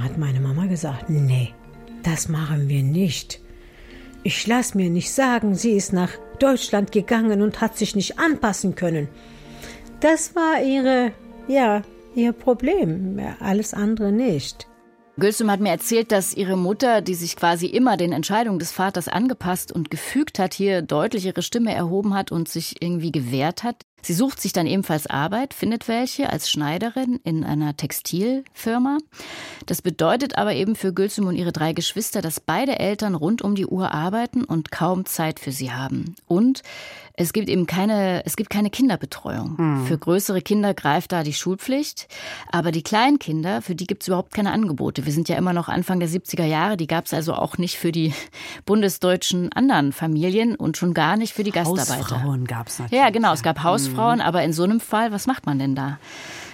Hat 0.00 0.16
meine 0.16 0.38
Mama 0.38 0.66
gesagt, 0.66 1.10
nee, 1.10 1.52
das 2.02 2.28
machen 2.28 2.68
wir 2.68 2.82
nicht. 2.82 3.40
Ich 4.24 4.46
lass 4.46 4.74
mir 4.74 4.90
nicht 4.90 5.12
sagen, 5.12 5.54
sie 5.54 5.72
ist 5.72 5.92
nach 5.92 6.12
Deutschland 6.38 6.92
gegangen 6.92 7.42
und 7.42 7.60
hat 7.60 7.76
sich 7.76 7.96
nicht 7.96 8.18
anpassen 8.18 8.74
können. 8.74 9.08
Das 10.00 10.34
war 10.34 10.62
ihre, 10.62 11.12
ja, 11.48 11.82
ihr 12.14 12.32
Problem, 12.32 13.20
alles 13.40 13.74
andere 13.74 14.12
nicht. 14.12 14.68
Gülsum 15.18 15.50
hat 15.50 15.60
mir 15.60 15.70
erzählt, 15.70 16.10
dass 16.10 16.34
ihre 16.34 16.56
Mutter, 16.56 17.02
die 17.02 17.14
sich 17.14 17.36
quasi 17.36 17.66
immer 17.66 17.96
den 17.96 18.12
Entscheidungen 18.12 18.58
des 18.58 18.72
Vaters 18.72 19.08
angepasst 19.08 19.70
und 19.70 19.90
gefügt 19.90 20.38
hat, 20.38 20.54
hier 20.54 20.82
deutlich 20.82 21.26
ihre 21.26 21.42
Stimme 21.42 21.74
erhoben 21.74 22.14
hat 22.14 22.32
und 22.32 22.48
sich 22.48 22.80
irgendwie 22.80 23.12
gewehrt 23.12 23.62
hat. 23.62 23.84
Sie 24.02 24.14
sucht 24.14 24.40
sich 24.40 24.52
dann 24.52 24.66
ebenfalls 24.66 25.06
Arbeit, 25.06 25.54
findet 25.54 25.88
welche 25.88 26.30
als 26.30 26.50
Schneiderin 26.50 27.20
in 27.24 27.44
einer 27.44 27.76
Textilfirma. 27.76 28.98
Das 29.66 29.80
bedeutet 29.80 30.36
aber 30.36 30.54
eben 30.54 30.74
für 30.74 30.92
Gülsüm 30.92 31.26
und 31.26 31.36
ihre 31.36 31.52
drei 31.52 31.72
Geschwister, 31.72 32.20
dass 32.20 32.40
beide 32.40 32.78
Eltern 32.78 33.14
rund 33.14 33.42
um 33.42 33.54
die 33.54 33.66
Uhr 33.66 33.92
arbeiten 33.92 34.44
und 34.44 34.72
kaum 34.72 35.06
Zeit 35.06 35.38
für 35.38 35.52
sie 35.52 35.72
haben. 35.72 36.16
Und 36.26 36.62
es 37.14 37.32
gibt 37.32 37.48
eben 37.48 37.66
keine, 37.66 38.24
es 38.24 38.36
gibt 38.36 38.50
keine 38.50 38.70
Kinderbetreuung. 38.70 39.58
Hm. 39.58 39.86
Für 39.86 39.98
größere 39.98 40.40
Kinder 40.40 40.72
greift 40.72 41.12
da 41.12 41.22
die 41.22 41.34
Schulpflicht. 41.34 42.08
Aber 42.50 42.72
die 42.72 42.82
kleinen 42.82 43.18
Kinder, 43.18 43.60
für 43.60 43.74
die 43.74 43.86
gibt 43.86 44.02
es 44.02 44.08
überhaupt 44.08 44.32
keine 44.32 44.52
Angebote. 44.52 45.04
Wir 45.04 45.12
sind 45.12 45.28
ja 45.28 45.36
immer 45.36 45.52
noch 45.52 45.68
Anfang 45.68 46.00
der 46.00 46.08
70er 46.08 46.44
Jahre. 46.44 46.76
Die 46.76 46.86
gab 46.86 47.06
es 47.06 47.12
also 47.14 47.34
auch 47.34 47.58
nicht 47.58 47.78
für 47.78 47.92
die 47.92 48.14
bundesdeutschen 48.64 49.52
anderen 49.52 49.92
Familien 49.92 50.56
und 50.56 50.76
schon 50.76 50.94
gar 50.94 51.16
nicht 51.16 51.34
für 51.34 51.44
die 51.44 51.50
Gastarbeiter. 51.50 52.16
Hausfrauen 52.16 52.46
gab 52.46 52.68
es 52.68 52.78
natürlich. 52.78 53.02
Ja, 53.02 53.10
genau. 53.10 53.32
Es 53.32 53.42
gab 53.42 53.62
Hausfrauen. 53.62 54.20
Hm. 54.20 54.26
Aber 54.26 54.42
in 54.42 54.52
so 54.52 54.62
einem 54.62 54.80
Fall, 54.80 55.12
was 55.12 55.26
macht 55.26 55.44
man 55.44 55.58
denn 55.58 55.74
da? 55.74 55.98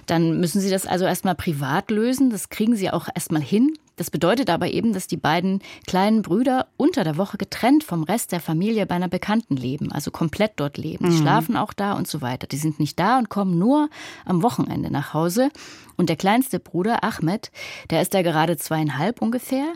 Dann 0.07 0.41
müssen 0.41 0.61
sie 0.61 0.71
das 0.71 0.87
also 0.87 1.05
erstmal 1.05 1.35
privat 1.35 1.91
lösen. 1.91 2.31
Das 2.31 2.49
kriegen 2.49 2.75
sie 2.75 2.91
auch 2.91 3.09
erstmal 3.15 3.43
hin. 3.43 3.75
Das 3.99 4.11
bedeutet 4.11 4.49
aber 4.49 4.69
eben, 4.69 4.93
dass 4.93 5.09
die 5.09 5.17
beiden 5.17 5.61
kleinen 5.87 6.23
Brüder 6.23 6.69
unter 6.77 7.05
der 7.05 7.17
Woche 7.17 7.37
getrennt 7.37 7.83
vom 7.83 8.05
Rest 8.05 8.33
der 8.33 8.41
Familie 8.41 8.87
bei 8.87 8.95
einer 8.95 9.09
Bekannten 9.09 9.57
leben, 9.57 9.93
also 9.93 10.11
komplett 10.11 10.53
dort 10.57 10.79
leben. 10.79 11.11
Die 11.11 11.17
mhm. 11.17 11.21
schlafen 11.21 11.57
auch 11.57 11.73
da 11.73 11.93
und 11.93 12.07
so 12.07 12.23
weiter. 12.23 12.47
Die 12.47 12.57
sind 12.57 12.79
nicht 12.79 12.99
da 12.99 13.19
und 13.19 13.29
kommen 13.29 13.59
nur 13.59 13.91
am 14.25 14.43
Wochenende 14.43 14.91
nach 14.91 15.15
Hause. 15.15 15.51
Und 15.97 16.09
der 16.09 16.17
kleinste 16.17 16.61
Bruder, 16.61 17.03
Ahmed, 17.03 17.51
der 17.91 18.01
ist 18.01 18.15
da 18.15 18.23
gerade 18.23 18.57
zweieinhalb 18.57 19.21
ungefähr. 19.21 19.67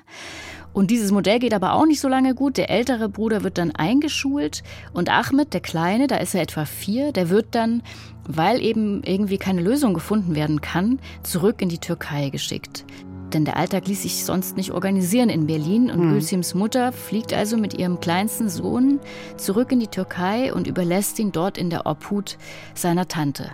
Und 0.72 0.90
dieses 0.90 1.10
Modell 1.10 1.40
geht 1.40 1.52
aber 1.52 1.74
auch 1.74 1.84
nicht 1.84 2.00
so 2.00 2.08
lange 2.08 2.34
gut. 2.34 2.56
Der 2.56 2.70
ältere 2.70 3.08
Bruder 3.08 3.42
wird 3.42 3.58
dann 3.58 3.72
eingeschult 3.72 4.62
und 4.92 5.10
Ahmed, 5.10 5.52
der 5.52 5.60
Kleine, 5.60 6.06
da 6.06 6.16
ist 6.16 6.34
er 6.34 6.42
etwa 6.42 6.64
vier, 6.64 7.12
der 7.12 7.28
wird 7.28 7.54
dann, 7.56 7.82
weil 8.26 8.62
eben 8.62 9.02
irgendwie 9.02 9.36
keine 9.36 9.62
Lösung 9.62 9.94
gefunden 9.94 10.36
werden 10.36 10.60
kann, 10.60 11.00
zurück 11.24 11.60
in 11.60 11.68
die 11.68 11.78
Türkei 11.78 12.30
geschickt. 12.30 12.84
Denn 13.32 13.44
der 13.44 13.56
Alltag 13.56 13.88
ließ 13.88 14.02
sich 14.02 14.24
sonst 14.24 14.56
nicht 14.56 14.72
organisieren 14.72 15.30
in 15.30 15.46
Berlin 15.46 15.90
und 15.90 16.00
hm. 16.00 16.10
Gülsims 16.10 16.54
Mutter 16.54 16.92
fliegt 16.92 17.32
also 17.32 17.56
mit 17.56 17.74
ihrem 17.74 18.00
kleinsten 18.00 18.48
Sohn 18.48 19.00
zurück 19.36 19.72
in 19.72 19.80
die 19.80 19.86
Türkei 19.86 20.52
und 20.52 20.66
überlässt 20.66 21.18
ihn 21.18 21.32
dort 21.32 21.56
in 21.56 21.70
der 21.70 21.86
Obhut 21.86 22.36
seiner 22.74 23.08
Tante. 23.08 23.52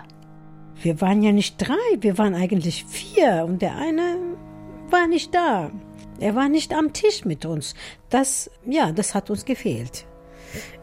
Wir 0.81 1.01
waren 1.01 1.21
ja 1.21 1.31
nicht 1.31 1.57
drei, 1.57 1.75
wir 1.99 2.17
waren 2.17 2.35
eigentlich 2.35 2.85
vier 2.85 3.45
und 3.47 3.61
der 3.61 3.75
eine 3.75 4.17
war 4.89 5.07
nicht 5.07 5.33
da. 5.35 5.71
Er 6.19 6.35
war 6.35 6.49
nicht 6.49 6.73
am 6.73 6.93
Tisch 6.93 7.25
mit 7.25 7.45
uns. 7.45 7.75
Das, 8.09 8.49
ja, 8.65 8.91
das 8.91 9.15
hat 9.15 9.29
uns 9.29 9.45
gefehlt. 9.45 10.05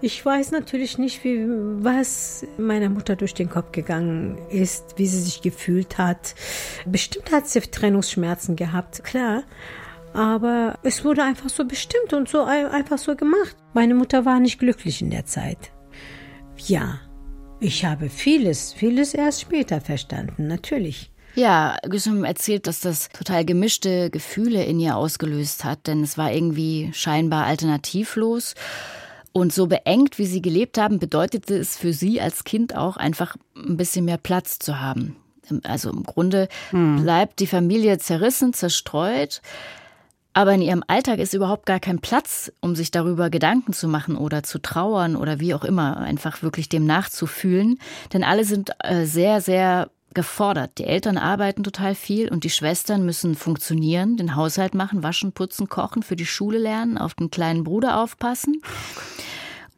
Ich 0.00 0.24
weiß 0.24 0.50
natürlich 0.52 0.98
nicht, 0.98 1.24
wie, 1.24 1.44
was 1.46 2.46
meiner 2.58 2.88
Mutter 2.88 3.16
durch 3.16 3.34
den 3.34 3.50
Kopf 3.50 3.72
gegangen 3.72 4.38
ist, 4.50 4.94
wie 4.96 5.06
sie 5.06 5.20
sich 5.20 5.42
gefühlt 5.42 5.98
hat. 5.98 6.34
Bestimmt 6.86 7.32
hat 7.32 7.48
sie 7.48 7.60
Trennungsschmerzen 7.60 8.56
gehabt, 8.56 9.04
klar. 9.04 9.42
Aber 10.12 10.78
es 10.82 11.04
wurde 11.04 11.22
einfach 11.22 11.50
so 11.50 11.64
bestimmt 11.64 12.12
und 12.12 12.28
so 12.28 12.42
einfach 12.44 12.98
so 12.98 13.16
gemacht. 13.16 13.56
Meine 13.74 13.94
Mutter 13.94 14.24
war 14.24 14.40
nicht 14.40 14.58
glücklich 14.58 15.02
in 15.02 15.10
der 15.10 15.26
Zeit. 15.26 15.72
Ja, 16.56 17.00
ich 17.60 17.84
habe 17.84 18.08
vieles, 18.08 18.72
vieles 18.72 19.14
erst 19.14 19.42
später 19.42 19.80
verstanden, 19.80 20.46
natürlich. 20.46 21.10
Ja, 21.34 21.76
Güssum 21.82 22.24
erzählt, 22.24 22.66
dass 22.66 22.80
das 22.80 23.10
total 23.10 23.44
gemischte 23.44 24.08
Gefühle 24.08 24.64
in 24.64 24.80
ihr 24.80 24.96
ausgelöst 24.96 25.64
hat, 25.64 25.86
denn 25.86 26.02
es 26.02 26.16
war 26.16 26.32
irgendwie 26.32 26.90
scheinbar 26.94 27.44
alternativlos. 27.44 28.54
Und 29.36 29.52
so 29.52 29.66
beengt, 29.66 30.16
wie 30.16 30.24
sie 30.24 30.40
gelebt 30.40 30.78
haben, 30.78 30.98
bedeutete 30.98 31.58
es 31.58 31.76
für 31.76 31.92
sie 31.92 32.22
als 32.22 32.44
Kind 32.44 32.74
auch 32.74 32.96
einfach 32.96 33.36
ein 33.54 33.76
bisschen 33.76 34.06
mehr 34.06 34.16
Platz 34.16 34.58
zu 34.58 34.80
haben. 34.80 35.14
Also 35.62 35.90
im 35.90 36.04
Grunde 36.04 36.48
hm. 36.70 37.02
bleibt 37.02 37.38
die 37.40 37.46
Familie 37.46 37.98
zerrissen, 37.98 38.54
zerstreut. 38.54 39.42
Aber 40.32 40.54
in 40.54 40.62
ihrem 40.62 40.82
Alltag 40.86 41.18
ist 41.18 41.34
überhaupt 41.34 41.66
gar 41.66 41.80
kein 41.80 41.98
Platz, 41.98 42.50
um 42.62 42.74
sich 42.74 42.90
darüber 42.90 43.28
Gedanken 43.28 43.74
zu 43.74 43.88
machen 43.88 44.16
oder 44.16 44.42
zu 44.42 44.58
trauern 44.58 45.16
oder 45.16 45.38
wie 45.38 45.52
auch 45.52 45.64
immer, 45.64 45.98
einfach 45.98 46.42
wirklich 46.42 46.70
dem 46.70 46.86
nachzufühlen. 46.86 47.78
Denn 48.14 48.24
alle 48.24 48.46
sind 48.46 48.70
äh, 48.84 49.04
sehr, 49.04 49.42
sehr 49.42 49.90
gefordert. 50.16 50.78
Die 50.78 50.84
Eltern 50.84 51.18
arbeiten 51.18 51.62
total 51.62 51.94
viel 51.94 52.28
und 52.28 52.42
die 52.42 52.50
Schwestern 52.50 53.06
müssen 53.06 53.36
funktionieren, 53.36 54.16
den 54.16 54.34
Haushalt 54.34 54.74
machen, 54.74 55.04
waschen, 55.04 55.30
putzen, 55.30 55.68
kochen, 55.68 56.02
für 56.02 56.16
die 56.16 56.26
Schule 56.26 56.58
lernen, 56.58 56.98
auf 56.98 57.14
den 57.14 57.30
kleinen 57.30 57.62
Bruder 57.62 58.02
aufpassen. 58.02 58.60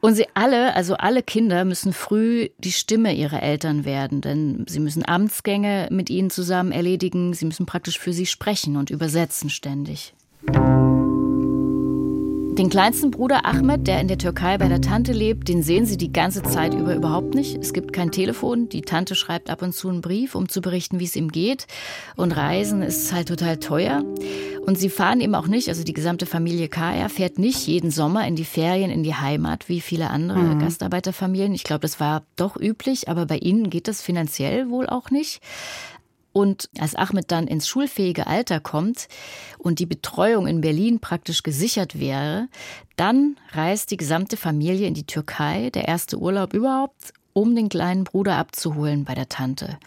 Und 0.01 0.15
sie 0.15 0.25
alle, 0.33 0.75
also 0.75 0.95
alle 0.95 1.21
Kinder 1.21 1.65
müssen 1.65 1.91
früh 1.91 2.49
die 2.57 2.71
Stimme 2.71 3.13
ihrer 3.13 3.43
Eltern 3.43 3.83
werden, 3.83 4.21
denn 4.21 4.65
sie 4.67 4.79
müssen 4.79 5.07
Amtsgänge 5.07 5.89
mit 5.91 6.09
ihnen 6.09 6.29
zusammen 6.29 6.71
erledigen, 6.71 7.33
sie 7.33 7.45
müssen 7.45 7.65
praktisch 7.65 7.99
für 7.99 8.13
sie 8.13 8.25
sprechen 8.25 8.77
und 8.77 8.89
übersetzen 8.89 9.49
ständig. 9.49 10.13
Den 12.59 12.69
kleinsten 12.69 13.09
Bruder 13.09 13.45
Ahmed, 13.45 13.87
der 13.87 14.01
in 14.01 14.09
der 14.09 14.17
Türkei 14.17 14.57
bei 14.57 14.67
der 14.67 14.81
Tante 14.81 15.13
lebt, 15.13 15.47
den 15.47 15.63
sehen 15.63 15.85
sie 15.85 15.95
die 15.95 16.11
ganze 16.11 16.43
Zeit 16.43 16.73
über 16.73 16.93
überhaupt 16.93 17.33
nicht. 17.33 17.55
Es 17.55 17.71
gibt 17.71 17.93
kein 17.93 18.11
Telefon. 18.11 18.67
Die 18.67 18.81
Tante 18.81 19.15
schreibt 19.15 19.49
ab 19.49 19.61
und 19.61 19.73
zu 19.73 19.87
einen 19.87 20.01
Brief, 20.01 20.35
um 20.35 20.49
zu 20.49 20.59
berichten, 20.59 20.99
wie 20.99 21.05
es 21.05 21.15
ihm 21.15 21.31
geht. 21.31 21.67
Und 22.17 22.33
Reisen 22.33 22.81
ist 22.81 23.13
halt 23.13 23.29
total 23.29 23.59
teuer. 23.59 24.03
Und 24.65 24.77
sie 24.77 24.89
fahren 24.89 25.21
eben 25.21 25.35
auch 25.35 25.47
nicht, 25.47 25.69
also 25.69 25.85
die 25.85 25.93
gesamte 25.93 26.25
Familie 26.25 26.67
Kaya 26.67 27.07
fährt 27.07 27.39
nicht 27.39 27.65
jeden 27.65 27.91
Sommer 27.91 28.27
in 28.27 28.35
die 28.35 28.43
Ferien, 28.43 28.91
in 28.91 29.03
die 29.03 29.15
Heimat, 29.15 29.69
wie 29.69 29.79
viele 29.79 30.09
andere 30.09 30.39
mhm. 30.39 30.59
Gastarbeiterfamilien. 30.59 31.53
Ich 31.53 31.63
glaube, 31.63 31.79
das 31.79 32.01
war 32.01 32.23
doch 32.35 32.57
üblich, 32.57 33.07
aber 33.07 33.25
bei 33.25 33.37
ihnen 33.37 33.69
geht 33.69 33.87
das 33.87 34.01
finanziell 34.01 34.69
wohl 34.69 34.87
auch 34.87 35.11
nicht. 35.11 35.39
Und 36.31 36.69
als 36.79 36.95
Ahmed 36.95 37.31
dann 37.31 37.47
ins 37.47 37.67
schulfähige 37.67 38.27
Alter 38.27 38.59
kommt 38.59 39.07
und 39.57 39.79
die 39.79 39.85
Betreuung 39.85 40.47
in 40.47 40.61
Berlin 40.61 40.99
praktisch 40.99 41.43
gesichert 41.43 41.99
wäre, 41.99 42.47
dann 42.95 43.37
reist 43.51 43.91
die 43.91 43.97
gesamte 43.97 44.37
Familie 44.37 44.87
in 44.87 44.93
die 44.93 45.05
Türkei, 45.05 45.69
der 45.71 45.87
erste 45.87 46.17
Urlaub 46.17 46.53
überhaupt, 46.53 47.13
um 47.33 47.55
den 47.55 47.69
kleinen 47.69 48.03
Bruder 48.03 48.37
abzuholen 48.37 49.05
bei 49.05 49.15
der 49.15 49.29
Tante. 49.29 49.79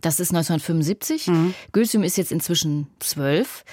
Das 0.00 0.20
ist 0.20 0.30
1975. 0.30 1.26
Mhm. 1.28 1.54
Gülsüm 1.72 2.02
ist 2.02 2.16
jetzt 2.16 2.32
inzwischen 2.32 2.88
zwölf 3.00 3.64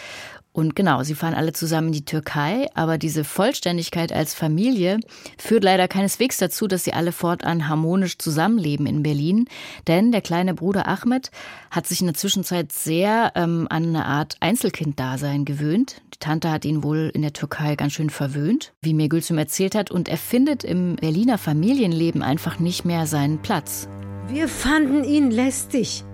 und 0.56 0.74
genau, 0.74 1.04
sie 1.04 1.16
fahren 1.16 1.34
alle 1.34 1.52
zusammen 1.52 1.88
in 1.88 1.94
die 1.94 2.06
Türkei, 2.06 2.68
aber 2.76 2.98
diese 2.98 3.26
Vollständigkeit 3.26 4.14
als 4.14 4.34
Familie 4.34 5.02
führt 5.38 5.66
leider 5.66 5.90
keineswegs 5.90 6.38
dazu, 6.38 6.68
dass 6.68 6.86
sie 6.86 6.94
alle 6.94 7.12
fortan 7.12 7.68
harmonisch 7.68 8.18
zusammenleben 8.18 8.86
in 8.86 9.04
Berlin. 9.04 9.50
Denn 9.88 10.14
der 10.14 10.22
kleine 10.22 10.54
Bruder 10.54 10.88
Ahmed 10.88 11.30
hat 11.72 11.88
sich 11.88 12.00
in 12.00 12.08
der 12.08 12.16
Zwischenzeit 12.16 12.72
sehr 12.72 13.34
ähm, 13.36 13.68
an 13.70 13.84
eine 13.84 14.06
Art 14.06 14.38
Einzelkinddasein 14.40 15.44
gewöhnt. 15.44 16.02
Die 16.14 16.20
Tante 16.20 16.50
hat 16.50 16.64
ihn 16.64 16.84
wohl 16.84 17.12
in 17.14 17.22
der 17.22 17.34
Türkei 17.34 17.76
ganz 17.76 17.92
schön 17.92 18.10
verwöhnt, 18.10 18.72
wie 18.82 18.94
mir 18.94 19.10
Gülsüm 19.10 19.38
erzählt 19.38 19.76
hat, 19.76 19.92
und 19.92 20.08
er 20.08 20.18
findet 20.18 20.64
im 20.64 20.96
Berliner 20.96 21.38
Familienleben 21.38 22.22
einfach 22.22 22.60
nicht 22.60 22.86
mehr 22.86 23.08
seinen 23.08 23.40
Platz. 23.40 23.90
Wir 24.30 24.48
fanden 24.48 25.04
ihn 25.04 25.32
lästig. 25.32 26.06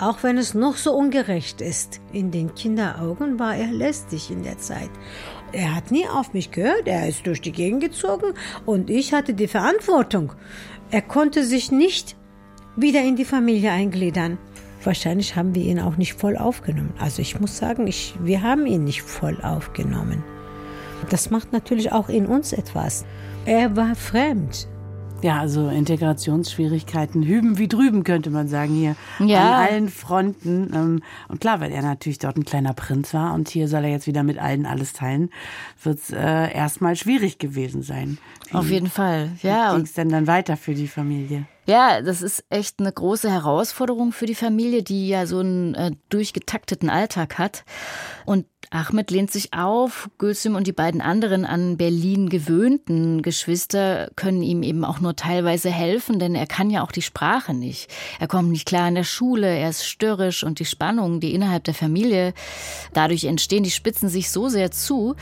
Auch 0.00 0.22
wenn 0.22 0.38
es 0.38 0.54
noch 0.54 0.76
so 0.76 0.92
ungerecht 0.92 1.60
ist. 1.60 2.00
In 2.12 2.30
den 2.30 2.54
Kinderaugen 2.54 3.38
war 3.38 3.54
er 3.54 3.68
lästig 3.68 4.30
in 4.30 4.42
der 4.42 4.58
Zeit. 4.58 4.90
Er 5.52 5.74
hat 5.74 5.92
nie 5.92 6.08
auf 6.08 6.32
mich 6.32 6.50
gehört, 6.50 6.86
er 6.86 7.08
ist 7.08 7.26
durch 7.26 7.40
die 7.40 7.52
Gegend 7.52 7.80
gezogen 7.80 8.34
und 8.66 8.90
ich 8.90 9.12
hatte 9.12 9.34
die 9.34 9.46
Verantwortung. 9.46 10.32
Er 10.90 11.02
konnte 11.02 11.44
sich 11.44 11.70
nicht 11.70 12.16
wieder 12.76 13.02
in 13.02 13.14
die 13.14 13.24
Familie 13.24 13.70
eingliedern. 13.70 14.38
Wahrscheinlich 14.82 15.36
haben 15.36 15.54
wir 15.54 15.62
ihn 15.62 15.80
auch 15.80 15.96
nicht 15.96 16.14
voll 16.14 16.36
aufgenommen. 16.36 16.92
Also 16.98 17.22
ich 17.22 17.40
muss 17.40 17.56
sagen, 17.56 17.86
ich, 17.86 18.14
wir 18.20 18.42
haben 18.42 18.66
ihn 18.66 18.84
nicht 18.84 19.02
voll 19.02 19.40
aufgenommen. 19.42 20.24
Das 21.08 21.30
macht 21.30 21.52
natürlich 21.52 21.92
auch 21.92 22.08
in 22.08 22.26
uns 22.26 22.52
etwas. 22.52 23.04
Er 23.46 23.76
war 23.76 23.94
fremd. 23.94 24.66
Ja, 25.24 25.40
also 25.40 25.70
Integrationsschwierigkeiten 25.70 27.22
hüben 27.22 27.56
wie 27.56 27.66
drüben, 27.66 28.04
könnte 28.04 28.28
man 28.28 28.46
sagen, 28.46 28.74
hier 28.74 28.94
ja. 29.20 29.54
an 29.54 29.66
allen 29.66 29.88
Fronten. 29.88 30.70
Ähm, 30.74 31.02
und 31.28 31.40
klar, 31.40 31.62
weil 31.62 31.72
er 31.72 31.80
natürlich 31.80 32.18
dort 32.18 32.36
ein 32.36 32.44
kleiner 32.44 32.74
Prinz 32.74 33.14
war 33.14 33.32
und 33.32 33.48
hier 33.48 33.66
soll 33.66 33.84
er 33.84 33.90
jetzt 33.90 34.06
wieder 34.06 34.22
mit 34.22 34.38
allen 34.38 34.66
alles 34.66 34.92
teilen, 34.92 35.30
wird 35.82 35.98
es 35.98 36.10
äh, 36.10 36.52
erstmal 36.54 36.94
schwierig 36.94 37.38
gewesen 37.38 37.80
sein. 37.82 38.18
Auf 38.52 38.68
jeden 38.68 38.90
Fall, 38.90 39.30
ja. 39.40 39.70
Wie 39.70 39.76
ging 39.76 39.86
es 39.86 39.94
denn 39.94 40.10
dann 40.10 40.26
weiter 40.26 40.58
für 40.58 40.74
die 40.74 40.88
Familie? 40.88 41.46
Ja, 41.66 42.02
das 42.02 42.20
ist 42.20 42.44
echt 42.50 42.80
eine 42.80 42.92
große 42.92 43.30
Herausforderung 43.30 44.12
für 44.12 44.26
die 44.26 44.34
Familie, 44.34 44.82
die 44.82 45.08
ja 45.08 45.26
so 45.26 45.38
einen 45.38 45.74
äh, 45.74 45.92
durchgetakteten 46.10 46.90
Alltag 46.90 47.38
hat. 47.38 47.64
Und 48.26 48.46
Ahmed 48.70 49.10
lehnt 49.10 49.30
sich 49.30 49.52
auf. 49.54 50.10
Gülsüm 50.18 50.56
und 50.56 50.66
die 50.66 50.72
beiden 50.72 51.00
anderen 51.00 51.44
an 51.44 51.76
Berlin 51.76 52.28
gewöhnten 52.28 53.22
Geschwister 53.22 54.10
können 54.16 54.42
ihm 54.42 54.62
eben 54.62 54.84
auch 54.84 55.00
nur 55.00 55.16
teilweise 55.16 55.70
helfen, 55.70 56.18
denn 56.18 56.34
er 56.34 56.46
kann 56.46 56.70
ja 56.70 56.82
auch 56.82 56.92
die 56.92 57.02
Sprache 57.02 57.54
nicht. 57.54 57.88
Er 58.18 58.26
kommt 58.26 58.50
nicht 58.50 58.66
klar 58.66 58.88
in 58.88 58.94
der 58.94 59.04
Schule, 59.04 59.46
er 59.46 59.70
ist 59.70 59.86
störrisch 59.86 60.44
und 60.44 60.58
die 60.58 60.64
Spannungen, 60.64 61.20
die 61.20 61.34
innerhalb 61.34 61.64
der 61.64 61.74
Familie 61.74 62.34
dadurch 62.92 63.24
entstehen, 63.24 63.64
die 63.64 63.70
spitzen 63.70 64.08
sich 64.08 64.30
so 64.30 64.48
sehr 64.48 64.70
zu, 64.70 65.14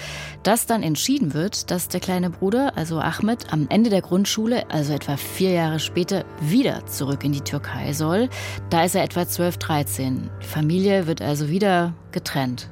dass 0.43 0.67
dann 0.67 0.83
entschieden 0.83 1.35
wird, 1.35 1.71
dass 1.71 1.89
der 1.89 2.01
kleine 2.01 2.31
Bruder, 2.31 2.77
also 2.77 3.01
Ahmed, 3.01 3.53
am 3.53 3.67
Ende 3.69 3.91
der 3.91 4.03
Grundschule, 4.03 4.71
also 4.71 4.93
etwa 4.95 5.17
vier 5.17 5.51
Jahre 5.51 5.79
später, 5.79 6.25
wieder 6.41 6.85
zurück 6.87 7.25
in 7.25 7.33
die 7.33 7.41
Türkei 7.41 7.93
soll. 7.93 8.29
Da 8.71 8.85
ist 8.85 8.95
er 8.95 9.05
etwa 9.05 9.27
12, 9.27 9.59
13. 9.59 10.31
Die 10.43 10.47
Familie 10.47 11.07
wird 11.07 11.23
also 11.23 11.49
wieder 11.49 11.95
getrennt. 12.11 12.69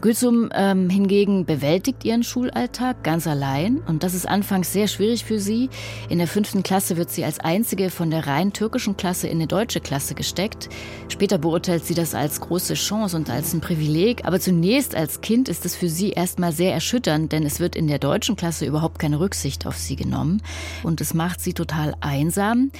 Gülsum 0.00 0.48
ähm, 0.54 0.88
hingegen 0.88 1.44
bewältigt 1.44 2.04
ihren 2.04 2.22
Schulalltag 2.22 3.02
ganz 3.02 3.26
allein 3.26 3.78
und 3.78 4.04
das 4.04 4.14
ist 4.14 4.28
anfangs 4.28 4.72
sehr 4.72 4.86
schwierig 4.86 5.24
für 5.24 5.40
sie. 5.40 5.70
In 6.08 6.18
der 6.18 6.28
fünften 6.28 6.62
Klasse 6.62 6.96
wird 6.96 7.10
sie 7.10 7.24
als 7.24 7.40
einzige 7.40 7.90
von 7.90 8.10
der 8.10 8.28
rein 8.28 8.52
türkischen 8.52 8.96
Klasse 8.96 9.26
in 9.26 9.38
eine 9.38 9.48
deutsche 9.48 9.80
Klasse 9.80 10.14
gesteckt. 10.14 10.68
Später 11.08 11.38
beurteilt 11.38 11.84
sie 11.84 11.94
das 11.94 12.14
als 12.14 12.40
große 12.40 12.74
Chance 12.74 13.16
und 13.16 13.28
als 13.28 13.52
ein 13.52 13.60
Privileg, 13.60 14.24
aber 14.24 14.38
zunächst 14.38 14.94
als 14.94 15.20
Kind 15.20 15.48
ist 15.48 15.66
es 15.66 15.74
für 15.74 15.88
sie 15.88 16.10
erstmal 16.10 16.52
sehr 16.52 16.72
erschütternd, 16.72 17.32
denn 17.32 17.44
es 17.44 17.58
wird 17.58 17.74
in 17.74 17.88
der 17.88 17.98
deutschen 17.98 18.36
Klasse 18.36 18.66
überhaupt 18.66 19.00
keine 19.00 19.18
Rücksicht 19.18 19.66
auf 19.66 19.76
sie 19.76 19.96
genommen 19.96 20.42
und 20.84 21.00
es 21.00 21.12
macht 21.12 21.40
sie 21.40 21.54
total 21.54 21.94
einsam. 22.00 22.70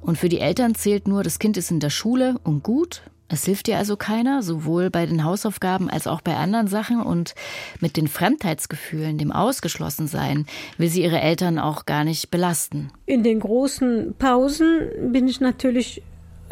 Und 0.00 0.18
für 0.18 0.28
die 0.28 0.40
Eltern 0.40 0.74
zählt 0.74 1.08
nur, 1.08 1.22
das 1.22 1.38
Kind 1.38 1.56
ist 1.56 1.70
in 1.70 1.80
der 1.80 1.90
Schule 1.90 2.34
und 2.42 2.62
gut, 2.62 3.02
es 3.28 3.44
hilft 3.44 3.66
dir 3.66 3.78
also 3.78 3.96
keiner, 3.96 4.42
sowohl 4.42 4.90
bei 4.90 5.06
den 5.06 5.24
Hausaufgaben 5.24 5.88
als 5.88 6.06
auch 6.06 6.20
bei 6.20 6.36
anderen 6.36 6.66
Sachen. 6.66 7.00
Und 7.00 7.34
mit 7.80 7.96
den 7.96 8.08
Fremdheitsgefühlen, 8.08 9.18
dem 9.18 9.32
Ausgeschlossensein, 9.32 10.46
will 10.76 10.88
sie 10.88 11.02
ihre 11.02 11.20
Eltern 11.20 11.58
auch 11.58 11.86
gar 11.86 12.04
nicht 12.04 12.30
belasten. 12.30 12.90
In 13.06 13.22
den 13.22 13.40
großen 13.40 14.14
Pausen 14.18 15.12
bin 15.12 15.26
ich 15.26 15.40
natürlich 15.40 16.02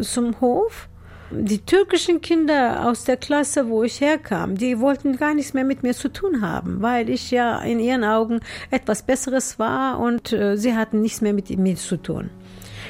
zum 0.00 0.40
Hof. 0.40 0.88
Die 1.30 1.60
türkischen 1.60 2.20
Kinder 2.20 2.86
aus 2.86 3.04
der 3.04 3.16
Klasse, 3.16 3.68
wo 3.68 3.82
ich 3.82 4.02
herkam, 4.02 4.56
die 4.56 4.80
wollten 4.80 5.16
gar 5.16 5.32
nichts 5.32 5.54
mehr 5.54 5.64
mit 5.64 5.82
mir 5.82 5.94
zu 5.94 6.10
tun 6.10 6.42
haben, 6.42 6.82
weil 6.82 7.08
ich 7.08 7.30
ja 7.30 7.58
in 7.62 7.80
ihren 7.80 8.04
Augen 8.04 8.40
etwas 8.70 9.02
Besseres 9.02 9.58
war 9.58 9.98
und 9.98 10.32
äh, 10.34 10.58
sie 10.58 10.74
hatten 10.74 11.00
nichts 11.00 11.22
mehr 11.22 11.32
mit 11.32 11.48
mir 11.48 11.76
zu 11.76 11.96
tun. 11.96 12.28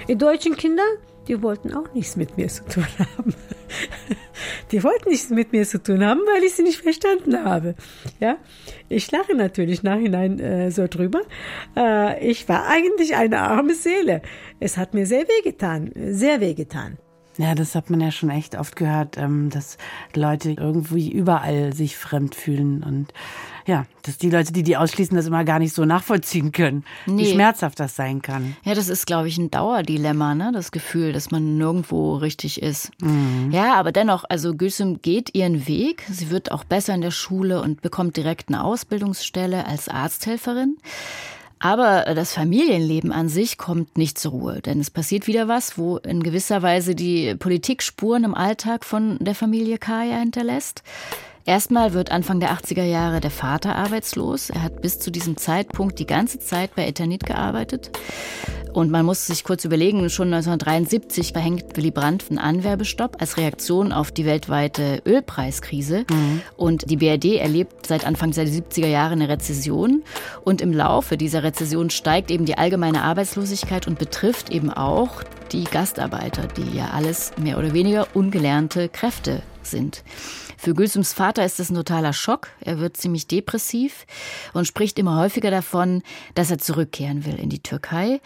Die 0.09 0.17
deutschen 0.17 0.57
Kinder, 0.57 0.83
die 1.29 1.43
wollten 1.43 1.73
auch 1.73 1.93
nichts 1.95 2.17
mit 2.17 2.37
mir 2.37 2.49
zu 2.49 2.65
tun 2.65 2.87
haben. 2.99 3.35
Die 4.73 4.83
wollten 4.83 5.11
nichts 5.11 5.31
mit 5.31 5.53
mir 5.53 5.67
zu 5.67 5.83
tun 5.83 6.05
haben, 6.05 6.21
weil 6.21 6.43
ich 6.45 6.55
sie 6.55 6.63
nicht 6.63 6.81
verstanden 6.81 7.45
habe. 7.45 7.75
Ja, 8.21 8.39
ich 8.89 9.11
lache 9.11 9.35
natürlich 9.35 9.83
nachhinein 9.83 10.39
äh, 10.41 10.71
so 10.71 10.87
drüber. 10.89 11.21
Äh, 11.77 12.27
ich 12.27 12.49
war 12.49 12.67
eigentlich 12.69 13.15
eine 13.15 13.41
arme 13.41 13.75
Seele. 13.75 14.23
Es 14.61 14.77
hat 14.77 14.95
mir 14.95 15.07
sehr 15.07 15.27
wehgetan, 15.29 15.93
sehr 15.95 16.41
wehgetan. 16.41 16.99
Ja, 17.39 17.55
das 17.55 17.75
hat 17.75 17.89
man 17.89 18.01
ja 18.01 18.11
schon 18.11 18.31
echt 18.31 18.59
oft 18.59 18.77
gehört, 18.77 19.17
ähm, 19.17 19.49
dass 19.49 19.79
Leute 20.15 20.51
irgendwie 20.51 21.11
überall 21.11 21.73
sich 21.73 21.97
fremd 21.97 22.35
fühlen 22.35 22.83
und 22.83 23.15
ja, 23.67 23.87
dass 24.03 24.19
die 24.19 24.31
Leute, 24.31 24.53
die 24.53 24.63
die 24.63 24.77
ausschließen, 24.77 25.17
das 25.17 25.27
immer 25.27 25.45
gar 25.45 25.59
nicht 25.59 25.75
so 25.75 25.85
nachvollziehen 25.85 26.53
können, 26.53 26.85
nee. 27.07 27.23
wie 27.23 27.33
schmerzhaft 27.33 27.79
das 27.81 27.97
sein 27.97 28.23
kann. 28.23 28.57
Ja, 28.65 28.75
das 28.75 28.89
ist, 28.89 29.07
glaube 29.07 29.29
ich, 29.29 29.39
ein 29.39 29.51
Dauerdilemma, 29.51 30.35
ne? 30.35 30.51
das 30.53 30.73
Gefühl, 30.73 31.13
dass 31.13 31.31
man 31.31 31.57
nirgendwo 31.57 32.17
richtig 32.17 32.63
ist. 32.63 32.91
Mhm. 33.01 33.51
Ja, 33.53 33.75
aber 33.75 33.93
dennoch, 33.93 34.25
also 34.29 34.55
Gülsüm 34.55 35.01
geht 35.03 35.35
ihren 35.35 35.67
Weg. 35.67 36.05
Sie 36.11 36.31
wird 36.31 36.53
auch 36.53 36.65
besser 36.65 36.95
in 36.95 37.01
der 37.01 37.11
Schule 37.11 37.63
und 37.63 37.83
bekommt 37.83 38.17
direkt 38.17 38.49
eine 38.49 38.65
Ausbildungsstelle 38.65 39.67
als 39.67 39.89
Arzthelferin. 39.89 40.77
Aber 41.63 42.13
das 42.17 42.35
Familienleben 42.35 43.13
an 43.13 43.29
sich 43.29 43.57
kommt 43.57 43.97
nicht 43.97 44.19
zur 44.19 44.33
Ruhe, 44.33 44.61
denn 44.61 44.81
es 44.81 44.91
passiert 44.91 45.29
wieder 45.29 45.47
was, 45.47 45.79
wo 45.79 45.97
in 45.99 46.25
gewisser 46.25 46.61
Weise 46.61 46.97
die 46.97 47.37
Politik 47.37 47.85
Spuren 47.85 48.25
im 48.25 48.35
Alltag 48.35 48.85
von 48.85 49.17
der 49.21 49.37
Familie 49.37 49.79
Kaya 49.79 50.19
hinterlässt. 50.19 50.83
Erstmal 51.45 51.93
wird 51.93 52.13
Anfang 52.13 52.39
der 52.39 52.53
80er 52.53 52.85
Jahre 52.85 53.21
der 53.21 53.33
Vater 53.33 53.75
arbeitslos. 53.75 54.49
Er 54.51 54.63
hat 54.63 54.81
bis 54.81 55.01
zu 55.01 55.11
diesem 55.11 55.37
Zeitpunkt 55.37 55.99
die 55.99 56.07
ganze 56.07 56.39
Zeit 56.39 56.75
bei 56.77 56.87
Eternit 56.87 57.27
gearbeitet. 57.27 57.91
Und 58.73 58.91
man 58.91 59.05
muss 59.05 59.27
sich 59.27 59.45
kurz 59.45 59.65
überlegen, 59.65 60.09
schon 60.09 60.33
1973 60.33 61.33
verhängt 61.33 61.77
Willy 61.77 61.91
Brandt 61.91 62.27
einen 62.31 62.39
Anwerbestopp 62.39 63.21
als 63.21 63.37
Reaktion 63.37 63.93
auf 63.93 64.13
die 64.13 64.25
weltweite 64.25 65.03
Ölpreiskrise. 65.05 66.07
Mhm. 66.09 66.41
Und 66.57 66.91
die 66.91 66.97
BRD 66.97 67.37
erlebt 67.37 67.87
seit 67.87 68.07
Anfang 68.07 68.31
der 68.31 68.47
70er 68.47 68.87
Jahre 68.87 69.13
eine 69.13 69.29
Rezession. 69.29 70.05
Und 70.45 70.61
im 70.61 70.73
Laufe 70.73 71.17
dieser 71.17 71.43
Rezession 71.43 71.91
steigt 71.91 72.31
eben 72.31 72.47
die 72.47 72.57
allgemeine 72.57 73.03
Arbeitslosigkeit 73.03 73.87
und 73.89 73.99
betrifft 73.99 74.51
eben 74.51 74.71
auch 74.71 75.23
die 75.51 75.65
Gastarbeiter, 75.65 76.47
die 76.47 76.77
ja 76.77 76.91
alles 76.95 77.33
mehr 77.37 77.59
oder 77.59 77.75
weniger 77.75 78.07
ungelernte 78.15 78.89
Kräfte 78.89 79.43
sind. 79.67 80.05
Für 80.57 80.75
Gülsums 80.75 81.13
Vater 81.13 81.45
ist 81.45 81.59
das 81.59 81.71
ein 81.71 81.75
totaler 81.75 82.13
Schock. 82.13 82.49
Er 82.61 82.79
wird 82.79 82.97
ziemlich 82.97 83.27
depressiv 83.27 84.07
und 84.53 84.67
spricht 84.67 84.99
immer 84.99 85.19
häufiger 85.19 85.51
davon, 85.51 86.03
dass 86.35 86.51
er 86.51 86.59
zurückkehren 86.59 87.25
will 87.25 87.35
in 87.35 87.49
die 87.49 87.63
Türkei. 87.63 88.21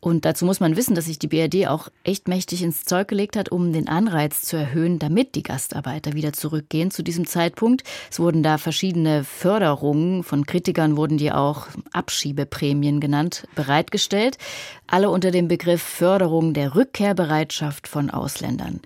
Und 0.00 0.24
dazu 0.24 0.46
muss 0.46 0.60
man 0.60 0.76
wissen, 0.76 0.94
dass 0.94 1.04
sich 1.04 1.18
die 1.18 1.28
BRD 1.28 1.68
auch 1.68 1.88
echt 2.04 2.26
mächtig 2.26 2.62
ins 2.62 2.84
Zeug 2.84 3.08
gelegt 3.08 3.36
hat, 3.36 3.50
um 3.50 3.74
den 3.74 3.86
Anreiz 3.86 4.42
zu 4.42 4.56
erhöhen, 4.56 4.98
damit 4.98 5.34
die 5.34 5.42
Gastarbeiter 5.42 6.14
wieder 6.14 6.32
zurückgehen 6.32 6.90
zu 6.90 7.02
diesem 7.02 7.26
Zeitpunkt. 7.26 7.82
Es 8.10 8.18
wurden 8.18 8.42
da 8.42 8.56
verschiedene 8.56 9.24
Förderungen, 9.24 10.22
von 10.22 10.46
Kritikern 10.46 10.96
wurden 10.96 11.18
die 11.18 11.32
auch 11.32 11.66
Abschiebeprämien 11.92 13.00
genannt, 13.00 13.46
bereitgestellt. 13.54 14.38
Alle 14.86 15.10
unter 15.10 15.30
dem 15.30 15.48
Begriff 15.48 15.82
Förderung 15.82 16.54
der 16.54 16.74
Rückkehrbereitschaft 16.74 17.86
von 17.86 18.10
Ausländern. 18.10 18.80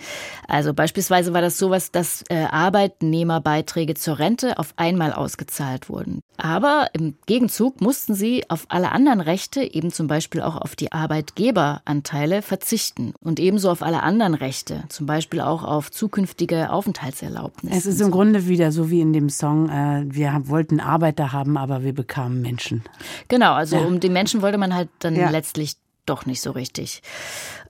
Also 0.49 0.75
beispielsweise 0.75 1.33
war 1.33 1.43
das 1.43 1.59
sowas, 1.59 1.93
dass 1.95 2.25
äh, 2.29 2.45
Arbeitnehmerbeiträge 2.45 3.95
zur 3.95 4.19
Rente 4.19 4.59
auf 4.59 4.75
einmal 4.77 5.13
ausgezahlt 5.13 5.89
wurden. 5.89 6.21
Aber 6.37 6.89
im 6.93 7.15
Gegenzug 7.27 7.81
mussten 7.81 8.15
sie 8.15 8.45
auf 8.49 8.67
alle 8.69 8.91
anderen 8.91 9.21
Rechte, 9.21 9.63
eben 9.63 9.93
zum 9.93 10.09
Beispiel 10.09 10.43
auch 10.43 10.57
auf 10.57 10.75
die 10.75 10.91
Arbeitgeberanteile, 10.91 12.43
verzichten 12.43 13.15
und 13.21 13.39
ebenso 13.39 13.71
auf 13.71 13.83
alle 13.83 14.03
anderen 14.03 14.35
Rechte, 14.35 14.85
zum 14.89 15.07
Beispiel 15.07 15.41
auch 15.41 15.63
auf 15.63 15.93
zukünftige 15.93 16.71
Aufenthaltserlaubnisse. 16.71 17.77
Es 17.77 17.87
ist 17.87 18.01
im 18.01 18.11
Grunde 18.11 18.49
wieder 18.49 18.73
so 18.73 18.91
wie 18.91 19.01
in 19.01 19.13
dem 19.13 19.29
Song, 19.29 19.69
äh, 19.69 20.05
wir 20.07 20.43
wollten 20.47 20.81
Arbeiter 20.81 21.33
haben, 21.33 21.57
aber 21.57 21.85
wir 21.85 21.95
bekamen 21.95 22.43
Menschen. 22.43 22.83
Genau, 23.29 23.53
also 23.53 23.77
ja. 23.77 23.85
um 23.85 24.01
die 24.01 24.11
Menschen 24.11 24.43
wollte 24.43 24.59
man 24.59 24.75
halt 24.75 24.89
dann 24.99 25.15
ja. 25.15 25.31
letztlich 25.31 25.77
doch 26.07 26.27
nicht 26.27 26.41
so 26.41 26.51
richtig. 26.51 27.03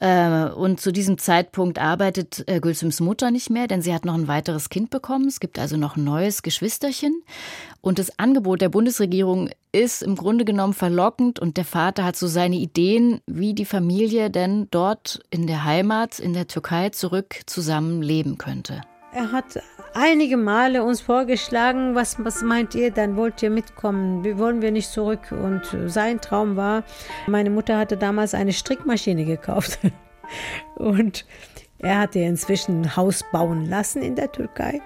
Äh, 0.00 0.46
und 0.46 0.80
zu 0.80 0.92
diesem 0.92 1.18
Zeitpunkt 1.18 1.78
arbeitet 1.78 2.44
äh, 2.46 2.60
Gülsüms 2.60 3.00
Mutter 3.00 3.30
nicht 3.30 3.50
mehr, 3.50 3.66
denn 3.66 3.82
sie 3.82 3.94
hat 3.94 4.04
noch 4.04 4.14
ein 4.14 4.28
weiteres 4.28 4.68
Kind 4.68 4.90
bekommen. 4.90 5.28
Es 5.28 5.40
gibt 5.40 5.58
also 5.58 5.76
noch 5.76 5.96
ein 5.96 6.04
neues 6.04 6.42
Geschwisterchen. 6.42 7.22
Und 7.80 7.98
das 7.98 8.18
Angebot 8.18 8.60
der 8.60 8.68
Bundesregierung 8.68 9.50
ist 9.72 10.02
im 10.02 10.16
Grunde 10.16 10.44
genommen 10.44 10.72
verlockend 10.72 11.38
und 11.38 11.56
der 11.56 11.64
Vater 11.64 12.04
hat 12.04 12.16
so 12.16 12.26
seine 12.26 12.56
Ideen, 12.56 13.20
wie 13.26 13.54
die 13.54 13.64
Familie 13.64 14.30
denn 14.30 14.68
dort 14.70 15.20
in 15.30 15.46
der 15.46 15.64
Heimat, 15.64 16.18
in 16.18 16.32
der 16.32 16.46
Türkei 16.46 16.90
zurück 16.90 17.40
zusammen 17.46 18.00
leben 18.00 18.38
könnte. 18.38 18.82
Er 19.14 19.30
hat 19.30 19.62
einige 19.94 20.36
Male 20.36 20.82
uns 20.82 21.00
vorgeschlagen, 21.00 21.94
was, 21.94 22.16
was 22.24 22.42
meint 22.42 22.74
ihr, 22.74 22.90
dann 22.90 23.14
wollt 23.16 23.40
ihr 23.44 23.50
mitkommen, 23.50 24.24
wollen 24.38 24.60
wir 24.60 24.72
nicht 24.72 24.90
zurück. 24.90 25.30
Und 25.30 25.62
sein 25.86 26.20
Traum 26.20 26.56
war, 26.56 26.82
meine 27.28 27.50
Mutter 27.50 27.78
hatte 27.78 27.96
damals 27.96 28.34
eine 28.34 28.52
Strickmaschine 28.52 29.24
gekauft. 29.24 29.78
Und 30.74 31.26
er 31.78 32.00
hatte 32.00 32.18
inzwischen 32.18 32.80
ein 32.80 32.96
Haus 32.96 33.24
bauen 33.30 33.66
lassen 33.66 34.02
in 34.02 34.16
der 34.16 34.32
Türkei. 34.32 34.80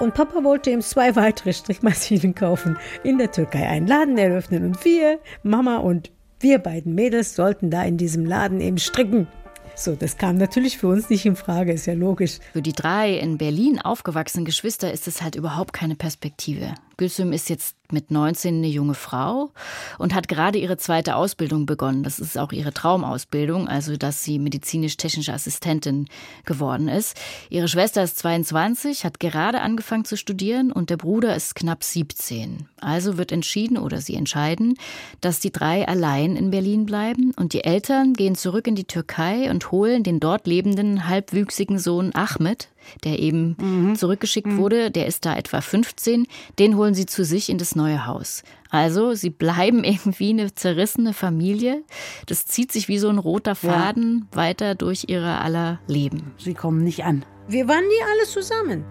Und 0.00 0.14
Papa 0.14 0.42
wollte 0.42 0.70
ihm 0.70 0.80
zwei 0.80 1.14
weitere 1.16 1.52
Strickmaschinen 1.52 2.34
kaufen, 2.34 2.76
in 3.04 3.18
der 3.18 3.30
Türkei 3.30 3.68
einen 3.68 3.86
Laden 3.86 4.18
eröffnen. 4.18 4.64
Und 4.64 4.84
wir, 4.84 5.20
Mama 5.44 5.76
und 5.76 6.10
wir 6.40 6.58
beiden 6.58 6.96
Mädels, 6.96 7.36
sollten 7.36 7.70
da 7.70 7.84
in 7.84 7.98
diesem 7.98 8.26
Laden 8.26 8.60
eben 8.60 8.78
stricken. 8.78 9.28
So, 9.76 9.96
das 9.96 10.16
kam 10.18 10.36
natürlich 10.36 10.78
für 10.78 10.86
uns 10.86 11.10
nicht 11.10 11.26
in 11.26 11.34
Frage, 11.34 11.72
ist 11.72 11.86
ja 11.86 11.94
logisch. 11.94 12.38
Für 12.52 12.62
die 12.62 12.72
drei 12.72 13.18
in 13.18 13.38
Berlin 13.38 13.80
aufgewachsenen 13.80 14.44
Geschwister 14.44 14.92
ist 14.92 15.08
es 15.08 15.20
halt 15.20 15.34
überhaupt 15.34 15.72
keine 15.72 15.96
Perspektive. 15.96 16.74
Gülsüm 16.96 17.32
ist 17.32 17.48
jetzt 17.50 17.76
mit 17.92 18.10
19 18.10 18.56
eine 18.56 18.66
junge 18.66 18.94
Frau 18.94 19.52
und 19.98 20.14
hat 20.14 20.28
gerade 20.28 20.58
ihre 20.58 20.76
zweite 20.76 21.16
Ausbildung 21.16 21.66
begonnen. 21.66 22.02
Das 22.02 22.18
ist 22.18 22.38
auch 22.38 22.52
ihre 22.52 22.72
Traumausbildung, 22.72 23.68
also 23.68 23.96
dass 23.96 24.24
sie 24.24 24.38
medizinisch-technische 24.38 25.32
Assistentin 25.32 26.06
geworden 26.44 26.88
ist. 26.88 27.16
Ihre 27.50 27.68
Schwester 27.68 28.02
ist 28.02 28.18
22, 28.18 29.04
hat 29.04 29.20
gerade 29.20 29.60
angefangen 29.60 30.04
zu 30.04 30.16
studieren 30.16 30.72
und 30.72 30.90
der 30.90 30.96
Bruder 30.96 31.36
ist 31.36 31.54
knapp 31.54 31.84
17. 31.84 32.68
Also 32.80 33.16
wird 33.18 33.32
entschieden 33.32 33.78
oder 33.78 34.00
sie 34.00 34.14
entscheiden, 34.14 34.74
dass 35.20 35.40
die 35.40 35.52
drei 35.52 35.86
allein 35.86 36.36
in 36.36 36.50
Berlin 36.50 36.86
bleiben 36.86 37.32
und 37.36 37.52
die 37.52 37.64
Eltern 37.64 38.14
gehen 38.14 38.34
zurück 38.34 38.66
in 38.66 38.74
die 38.74 38.84
Türkei 38.84 39.50
und 39.50 39.70
holen 39.70 40.02
den 40.02 40.20
dort 40.20 40.46
lebenden 40.46 41.06
halbwüchsigen 41.08 41.78
Sohn 41.78 42.14
Ahmed 42.14 42.68
der 43.04 43.18
eben 43.18 43.56
mhm. 43.58 43.96
zurückgeschickt 43.96 44.46
mhm. 44.46 44.58
wurde, 44.58 44.90
der 44.90 45.06
ist 45.06 45.24
da 45.24 45.36
etwa 45.36 45.60
15, 45.60 46.26
den 46.58 46.76
holen 46.76 46.94
sie 46.94 47.06
zu 47.06 47.24
sich 47.24 47.48
in 47.48 47.58
das 47.58 47.76
neue 47.76 48.06
Haus. 48.06 48.42
Also 48.70 49.14
sie 49.14 49.30
bleiben 49.30 49.84
irgendwie 49.84 50.30
eine 50.30 50.54
zerrissene 50.54 51.12
Familie. 51.12 51.82
Das 52.26 52.46
zieht 52.46 52.72
sich 52.72 52.88
wie 52.88 52.98
so 52.98 53.08
ein 53.08 53.18
roter 53.18 53.54
Faden 53.54 54.28
ja. 54.30 54.36
weiter 54.36 54.74
durch 54.74 55.04
ihre 55.08 55.40
aller 55.40 55.80
Leben. 55.86 56.32
Sie 56.38 56.54
kommen 56.54 56.82
nicht 56.82 57.04
an. 57.04 57.24
Wir 57.48 57.68
waren 57.68 57.84
nie 57.86 58.02
alle 58.12 58.26
zusammen. 58.26 58.84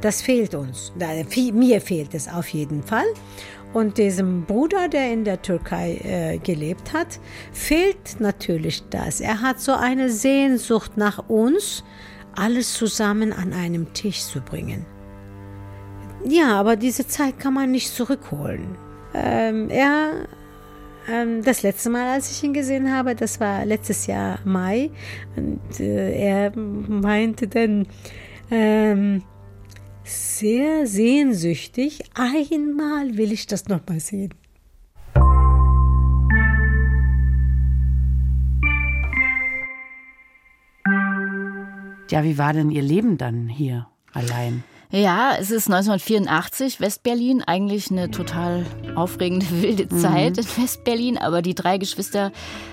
Das 0.00 0.20
fehlt 0.20 0.54
uns. 0.54 0.92
Mir 1.52 1.80
fehlt 1.80 2.14
es 2.14 2.28
auf 2.28 2.48
jeden 2.48 2.82
Fall. 2.82 3.06
Und 3.72 3.96
diesem 3.96 4.44
Bruder, 4.44 4.88
der 4.88 5.12
in 5.12 5.24
der 5.24 5.40
Türkei 5.40 6.00
äh, 6.02 6.38
gelebt 6.38 6.92
hat, 6.92 7.20
fehlt 7.52 8.20
natürlich 8.20 8.82
das. 8.90 9.20
Er 9.20 9.40
hat 9.40 9.60
so 9.60 9.72
eine 9.72 10.10
Sehnsucht 10.10 10.96
nach 10.96 11.28
uns, 11.28 11.82
alles 12.36 12.74
zusammen 12.74 13.32
an 13.32 13.52
einem 13.52 13.92
Tisch 13.92 14.22
zu 14.22 14.40
bringen. 14.40 14.86
Ja, 16.24 16.58
aber 16.58 16.76
diese 16.76 17.06
Zeit 17.06 17.38
kann 17.38 17.54
man 17.54 17.70
nicht 17.70 17.94
zurückholen. 17.94 18.76
Ähm, 19.14 19.68
er, 19.70 20.26
ähm, 21.08 21.42
das 21.42 21.62
letzte 21.62 21.90
Mal, 21.90 22.08
als 22.08 22.30
ich 22.30 22.42
ihn 22.44 22.52
gesehen 22.52 22.92
habe, 22.92 23.14
das 23.14 23.40
war 23.40 23.64
letztes 23.64 24.06
Jahr 24.06 24.38
Mai, 24.44 24.90
und 25.36 25.80
äh, 25.80 26.12
er 26.16 26.56
meinte 26.56 27.48
dann 27.48 27.86
ähm, 28.50 29.22
sehr 30.04 30.86
sehnsüchtig, 30.86 32.04
einmal 32.14 33.16
will 33.16 33.32
ich 33.32 33.46
das 33.46 33.68
nochmal 33.68 34.00
sehen. 34.00 34.34
Ja, 42.12 42.24
wie 42.24 42.36
war 42.36 42.52
denn 42.52 42.70
Ihr 42.70 42.82
Leben 42.82 43.16
dann 43.16 43.48
hier 43.48 43.86
allein? 44.12 44.64
Ja, 44.90 45.34
es 45.40 45.50
ist 45.50 45.70
1984, 45.70 46.78
Westberlin, 46.78 47.40
eigentlich 47.40 47.90
eine 47.90 48.10
total 48.10 48.66
aufregende, 48.94 49.46
wilde 49.62 49.88
Zeit 49.88 50.36
mhm. 50.36 50.42
in 50.42 50.62
Westberlin, 50.62 51.16
aber 51.16 51.40
die 51.40 51.54
drei 51.54 51.78
Geschwister 51.78 52.30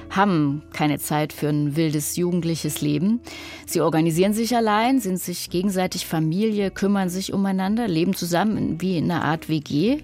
haben 0.09 0.63
keine 0.73 0.99
Zeit 0.99 1.33
für 1.33 1.49
ein 1.49 1.75
wildes 1.75 2.15
jugendliches 2.15 2.81
Leben. 2.81 3.21
Sie 3.65 3.81
organisieren 3.81 4.33
sich 4.33 4.55
allein, 4.55 4.99
sind 4.99 5.19
sich 5.19 5.49
gegenseitig 5.49 6.07
Familie, 6.07 6.71
kümmern 6.71 7.09
sich 7.09 7.33
umeinander, 7.33 7.87
leben 7.87 8.15
zusammen 8.15 8.81
wie 8.81 8.97
in 8.97 9.11
einer 9.11 9.23
Art 9.23 9.49
WG. 9.49 9.99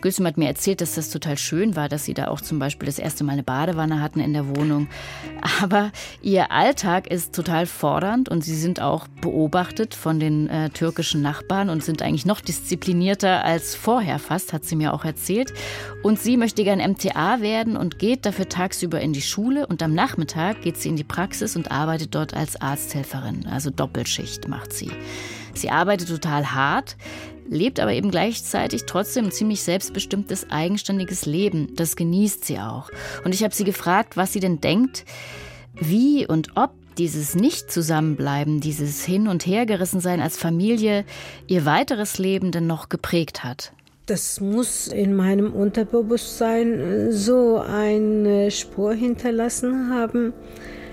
Gülsum 0.00 0.26
hat 0.26 0.38
mir 0.38 0.46
erzählt, 0.46 0.80
dass 0.80 0.94
das 0.94 1.10
total 1.10 1.36
schön 1.36 1.74
war, 1.74 1.88
dass 1.88 2.04
sie 2.04 2.14
da 2.14 2.28
auch 2.28 2.40
zum 2.40 2.58
Beispiel 2.58 2.86
das 2.86 3.00
erste 3.00 3.24
Mal 3.24 3.32
eine 3.32 3.42
Badewanne 3.42 4.00
hatten 4.00 4.20
in 4.20 4.32
der 4.32 4.56
Wohnung. 4.56 4.86
Aber 5.60 5.90
ihr 6.22 6.52
Alltag 6.52 7.10
ist 7.10 7.34
total 7.34 7.66
fordernd 7.66 8.28
und 8.28 8.44
sie 8.44 8.56
sind 8.56 8.80
auch 8.80 9.08
beobachtet 9.20 9.94
von 9.94 10.20
den 10.20 10.48
äh, 10.48 10.70
türkischen 10.70 11.22
Nachbarn 11.22 11.70
und 11.70 11.82
sind 11.82 12.02
eigentlich 12.02 12.26
noch 12.26 12.40
disziplinierter 12.40 13.44
als 13.44 13.74
vorher 13.74 14.20
fast, 14.20 14.52
hat 14.52 14.64
sie 14.64 14.76
mir 14.76 14.94
auch 14.94 15.04
erzählt. 15.04 15.52
Und 16.04 16.20
sie 16.20 16.36
möchte 16.36 16.62
gern 16.62 16.78
MTA 16.78 17.40
werden 17.40 17.76
und 17.76 17.98
geht 17.98 18.24
dafür 18.24 18.48
tagsüber 18.48 19.00
in 19.00 19.12
die 19.12 19.22
Schule 19.22 19.47
Schule 19.48 19.66
und 19.66 19.82
am 19.82 19.94
Nachmittag 19.94 20.60
geht 20.60 20.76
sie 20.76 20.90
in 20.90 20.96
die 20.96 21.04
Praxis 21.04 21.56
und 21.56 21.70
arbeitet 21.70 22.14
dort 22.14 22.34
als 22.34 22.60
Arzthelferin. 22.60 23.46
Also 23.46 23.70
Doppelschicht 23.70 24.46
macht 24.46 24.74
sie. 24.74 24.90
Sie 25.54 25.70
arbeitet 25.70 26.08
total 26.08 26.52
hart, 26.52 26.98
lebt 27.48 27.80
aber 27.80 27.94
eben 27.94 28.10
gleichzeitig 28.10 28.84
trotzdem 28.84 29.26
ein 29.26 29.32
ziemlich 29.32 29.62
selbstbestimmtes, 29.62 30.50
eigenständiges 30.50 31.24
Leben. 31.24 31.74
Das 31.76 31.96
genießt 31.96 32.44
sie 32.44 32.58
auch. 32.58 32.90
Und 33.24 33.34
ich 33.34 33.42
habe 33.42 33.54
sie 33.54 33.64
gefragt, 33.64 34.18
was 34.18 34.34
sie 34.34 34.40
denn 34.40 34.60
denkt, 34.60 35.06
wie 35.72 36.26
und 36.26 36.50
ob 36.58 36.72
dieses 36.98 37.34
Nicht-Zusammenbleiben, 37.34 38.60
dieses 38.60 39.02
Hin- 39.02 39.28
und 39.28 39.46
Hergerissensein 39.46 40.20
als 40.20 40.36
Familie 40.36 41.06
ihr 41.46 41.64
weiteres 41.64 42.18
Leben 42.18 42.52
denn 42.52 42.66
noch 42.66 42.90
geprägt 42.90 43.44
hat. 43.44 43.72
Das 44.08 44.40
muss 44.40 44.86
in 44.86 45.14
meinem 45.14 45.52
Unterbewusstsein 45.52 46.80
äh, 46.80 47.12
so 47.12 47.58
eine 47.58 48.50
Spur 48.50 48.94
hinterlassen 48.94 49.90
haben. 49.90 50.32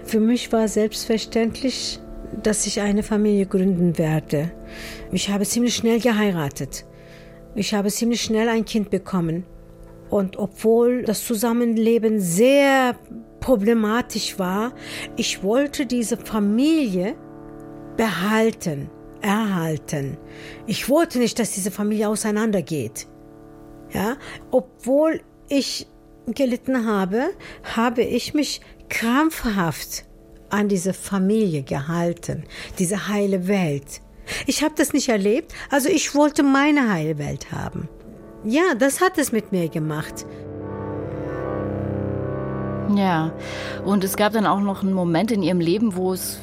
Für 0.04 0.20
mich 0.20 0.52
war 0.52 0.68
selbstverständlich, 0.68 2.02
dass 2.44 2.68
ich 2.68 2.82
eine 2.82 3.04
Familie 3.04 3.46
gründen 3.46 3.98
werde. 3.98 4.52
Ich 5.14 5.30
habe 5.30 5.46
ziemlich 5.46 5.76
schnell 5.76 6.02
geheiratet. 6.02 6.86
Ich 7.56 7.74
habe 7.74 7.90
ziemlich 7.90 8.22
schnell 8.22 8.50
ein 8.50 8.66
Kind 8.66 8.90
bekommen. 8.90 9.46
Und 10.10 10.38
obwohl 10.38 11.04
das 11.04 11.24
Zusammenleben 11.24 12.20
sehr 12.20 12.96
problematisch 13.40 14.38
war, 14.38 14.74
ich 15.16 15.42
wollte 15.42 15.86
diese 15.86 16.18
Familie 16.18 17.16
behalten, 17.96 18.90
erhalten. 19.22 20.18
Ich 20.68 20.90
wollte 20.90 21.20
nicht, 21.20 21.40
dass 21.40 21.52
diese 21.52 21.72
Familie 21.72 22.10
auseinandergeht. 22.10 23.08
Ja, 23.92 24.18
obwohl 24.52 25.22
ich 25.48 25.88
gelitten 26.28 26.86
habe, 26.88 27.30
habe 27.76 28.02
ich 28.02 28.34
mich 28.34 28.62
krampfhaft 28.90 30.06
an 30.50 30.68
diese 30.70 30.94
Familie 30.94 31.64
gehalten, 31.64 32.44
diese 32.80 33.08
heile 33.08 33.48
Welt. 33.48 34.02
Ich 34.48 34.64
habe 34.64 34.74
das 34.76 34.94
nicht 34.94 35.10
erlebt, 35.10 35.54
also 35.70 35.90
ich 35.90 36.16
wollte 36.16 36.44
meine 36.44 36.92
heile 36.92 37.18
Welt 37.18 37.52
haben. 37.52 37.88
Ja, 38.44 38.76
das 38.78 39.02
hat 39.02 39.18
es 39.18 39.32
mit 39.32 39.52
mir 39.52 39.70
gemacht. 39.70 40.26
Ja, 42.96 43.34
und 43.84 44.04
es 44.04 44.16
gab 44.16 44.34
dann 44.34 44.46
auch 44.46 44.60
noch 44.60 44.84
einen 44.84 44.94
Moment 44.94 45.32
in 45.32 45.42
ihrem 45.42 45.60
Leben, 45.60 45.96
wo 45.96 46.14
es 46.14 46.40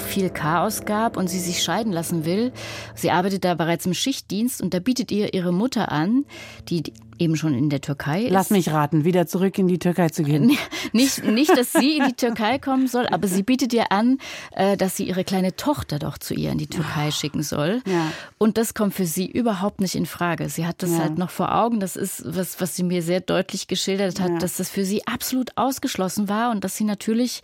viel 0.00 0.30
Chaos 0.30 0.84
gab 0.84 1.16
und 1.16 1.28
sie 1.28 1.38
sich 1.38 1.62
scheiden 1.62 1.92
lassen 1.92 2.24
will. 2.24 2.52
Sie 2.94 3.10
arbeitet 3.10 3.44
da 3.44 3.54
bereits 3.54 3.86
im 3.86 3.94
Schichtdienst 3.94 4.62
und 4.62 4.74
da 4.74 4.80
bietet 4.80 5.10
ihr 5.10 5.34
ihre 5.34 5.52
Mutter 5.52 5.92
an, 5.92 6.24
die 6.68 6.82
eben 7.20 7.36
schon 7.36 7.54
in 7.54 7.70
der 7.70 7.80
Türkei 7.80 8.24
ist. 8.24 8.32
Lass 8.32 8.50
mich 8.50 8.70
raten, 8.70 9.04
wieder 9.04 9.26
zurück 9.26 9.58
in 9.58 9.68
die 9.68 9.78
Türkei 9.78 10.08
zu 10.08 10.22
gehen. 10.22 10.56
Nicht, 10.92 11.24
nicht, 11.24 11.56
dass 11.56 11.72
sie 11.72 11.98
in 11.98 12.06
die 12.06 12.14
Türkei 12.14 12.58
kommen 12.58 12.88
soll, 12.88 13.06
aber 13.06 13.28
sie 13.28 13.42
bietet 13.44 13.72
ihr 13.72 13.92
an, 13.92 14.18
äh, 14.52 14.76
dass 14.76 14.96
sie 14.96 15.04
ihre 15.04 15.22
kleine 15.22 15.54
Tochter 15.54 15.98
doch 16.00 16.18
zu 16.18 16.34
ihr 16.34 16.50
in 16.50 16.58
die 16.58 16.66
Türkei 16.66 17.10
schicken 17.12 17.42
soll. 17.42 17.82
Ja. 17.86 18.10
Und 18.38 18.58
das 18.58 18.74
kommt 18.74 18.94
für 18.94 19.06
sie 19.06 19.26
überhaupt 19.30 19.80
nicht 19.80 19.94
in 19.94 20.06
Frage. 20.06 20.48
Sie 20.48 20.66
hat 20.66 20.82
das 20.82 20.90
ja. 20.92 20.98
halt 20.98 21.18
noch 21.18 21.30
vor 21.30 21.54
Augen. 21.54 21.78
Das 21.78 21.94
ist 21.94 22.22
was, 22.26 22.60
was 22.60 22.74
sie 22.74 22.82
mir 22.82 23.02
sehr 23.02 23.20
deutlich 23.20 23.68
geschildert 23.68 24.20
hat, 24.20 24.30
ja. 24.30 24.38
dass 24.38 24.56
das 24.56 24.70
für 24.70 24.84
sie 24.84 25.06
absolut 25.06 25.50
ausgeschlossen 25.56 26.28
war 26.28 26.50
und 26.50 26.64
dass 26.64 26.76
sie 26.76 26.84
natürlich 26.84 27.42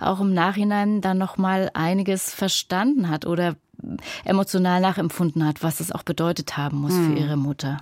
auch 0.00 0.20
im 0.20 0.34
Nachhinein 0.34 1.00
dann 1.00 1.18
noch 1.18 1.36
mal 1.36 1.70
einiges 1.74 2.34
verstanden 2.34 3.10
hat 3.10 3.26
oder 3.26 3.56
emotional 4.24 4.80
nachempfunden 4.80 5.46
hat, 5.46 5.62
was 5.62 5.80
es 5.80 5.92
auch 5.92 6.02
bedeutet 6.02 6.56
haben 6.56 6.78
muss 6.78 6.92
hm. 6.92 7.06
für 7.06 7.20
ihre 7.20 7.36
Mutter. 7.36 7.78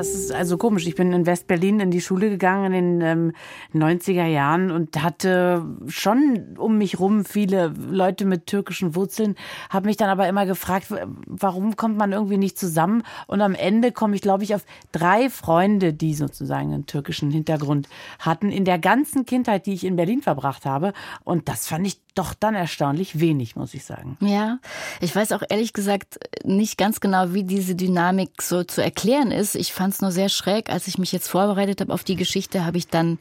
Das 0.00 0.14
ist 0.14 0.32
also 0.32 0.56
komisch. 0.56 0.86
Ich 0.86 0.94
bin 0.94 1.12
in 1.12 1.26
West-Berlin 1.26 1.78
in 1.78 1.90
die 1.90 2.00
Schule 2.00 2.30
gegangen 2.30 2.72
in 2.72 3.00
den 3.00 3.32
ähm, 3.74 3.80
90er 3.82 4.24
Jahren 4.24 4.70
und 4.70 5.02
hatte 5.02 5.62
schon 5.88 6.56
um 6.56 6.78
mich 6.78 6.98
rum 6.98 7.26
viele 7.26 7.68
Leute 7.68 8.24
mit 8.24 8.46
türkischen 8.46 8.94
Wurzeln, 8.94 9.36
habe 9.68 9.88
mich 9.88 9.98
dann 9.98 10.08
aber 10.08 10.26
immer 10.26 10.46
gefragt, 10.46 10.86
warum 11.26 11.76
kommt 11.76 11.98
man 11.98 12.12
irgendwie 12.12 12.38
nicht 12.38 12.58
zusammen? 12.58 13.02
Und 13.26 13.42
am 13.42 13.54
Ende 13.54 13.92
komme 13.92 14.14
ich, 14.14 14.22
glaube 14.22 14.42
ich, 14.42 14.54
auf 14.54 14.64
drei 14.90 15.28
Freunde, 15.28 15.92
die 15.92 16.14
sozusagen 16.14 16.72
einen 16.72 16.86
türkischen 16.86 17.30
Hintergrund 17.30 17.86
hatten, 18.20 18.50
in 18.50 18.64
der 18.64 18.78
ganzen 18.78 19.26
Kindheit, 19.26 19.66
die 19.66 19.74
ich 19.74 19.84
in 19.84 19.96
Berlin 19.96 20.22
verbracht 20.22 20.64
habe. 20.64 20.94
Und 21.24 21.50
das 21.50 21.66
fand 21.66 21.86
ich 21.86 22.00
doch 22.14 22.34
dann 22.34 22.54
erstaunlich 22.54 23.20
wenig, 23.20 23.56
muss 23.56 23.74
ich 23.74 23.84
sagen. 23.84 24.16
Ja, 24.20 24.58
ich 25.00 25.14
weiß 25.14 25.32
auch 25.32 25.42
ehrlich 25.48 25.72
gesagt 25.72 26.18
nicht 26.44 26.78
ganz 26.78 27.00
genau, 27.00 27.32
wie 27.32 27.44
diese 27.44 27.74
Dynamik 27.74 28.42
so 28.42 28.64
zu 28.64 28.82
erklären 28.82 29.30
ist. 29.30 29.54
Ich 29.54 29.72
fand 29.72 29.94
es 29.94 30.00
nur 30.00 30.10
sehr 30.10 30.28
schräg, 30.28 30.70
als 30.70 30.86
ich 30.86 30.98
mich 30.98 31.12
jetzt 31.12 31.28
vorbereitet 31.28 31.80
habe 31.80 31.92
auf 31.92 32.04
die 32.04 32.16
Geschichte, 32.16 32.64
habe 32.64 32.78
ich 32.78 32.88
dann 32.88 33.18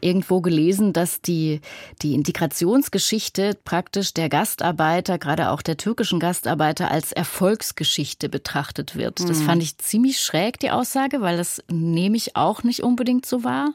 irgendwo 0.00 0.40
gelesen, 0.40 0.92
dass 0.92 1.20
die, 1.20 1.60
die 2.02 2.14
Integrationsgeschichte 2.14 3.56
praktisch 3.64 4.14
der 4.14 4.28
Gastarbeiter, 4.28 5.18
gerade 5.18 5.50
auch 5.50 5.62
der 5.62 5.76
türkischen 5.76 6.20
Gastarbeiter, 6.20 6.90
als 6.90 7.12
Erfolgsgeschichte 7.12 8.28
betrachtet 8.28 8.96
wird. 8.96 9.20
Das 9.20 9.40
mhm. 9.40 9.46
fand 9.46 9.62
ich 9.62 9.78
ziemlich 9.78 10.20
schräg, 10.20 10.58
die 10.60 10.70
Aussage, 10.70 11.20
weil 11.20 11.36
das 11.36 11.62
nehme 11.68 12.16
ich 12.16 12.36
auch 12.36 12.62
nicht 12.62 12.82
unbedingt 12.82 13.26
so 13.26 13.44
wahr. 13.44 13.74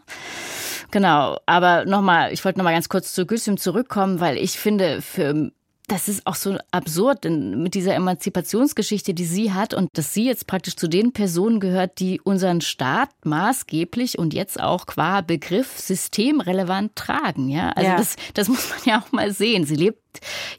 Genau, 0.92 1.38
aber 1.46 1.86
nochmal, 1.86 2.34
ich 2.34 2.44
wollte 2.44 2.58
nochmal 2.58 2.74
ganz 2.74 2.90
kurz 2.90 3.14
zu 3.14 3.26
Gülsüm 3.26 3.58
zurückkommen, 3.58 4.20
weil 4.20 4.38
ich 4.38 4.49
finde, 4.58 5.02
für 5.02 5.52
das 5.90 6.08
ist 6.08 6.26
auch 6.28 6.36
so 6.36 6.58
absurd 6.72 7.26
mit 7.26 7.74
dieser 7.74 7.96
Emanzipationsgeschichte, 7.96 9.14
die 9.14 9.26
sie 9.26 9.54
hat 9.54 9.74
und 9.74 9.90
dass 9.94 10.14
sie 10.14 10.26
jetzt 10.26 10.46
praktisch 10.48 10.76
zu 10.76 10.88
den 10.88 11.14
Personen 11.14 11.60
gehört, 11.60 12.00
die 12.00 12.22
unseren 12.22 12.62
Staat 12.62 13.10
maßgeblich 13.26 14.20
und 14.20 14.34
jetzt 14.34 14.60
auch 14.60 14.86
qua 14.86 15.22
Begriff 15.22 15.80
systemrelevant 15.80 16.96
tragen. 16.96 17.50
Ja, 17.50 17.70
also 17.70 17.90
ja. 17.90 17.98
Das, 17.98 18.16
das 18.36 18.48
muss 18.48 18.70
man 18.70 18.80
ja 18.86 19.02
auch 19.02 19.12
mal 19.12 19.32
sehen. 19.32 19.66
Sie 19.66 19.76
lebt 19.76 20.00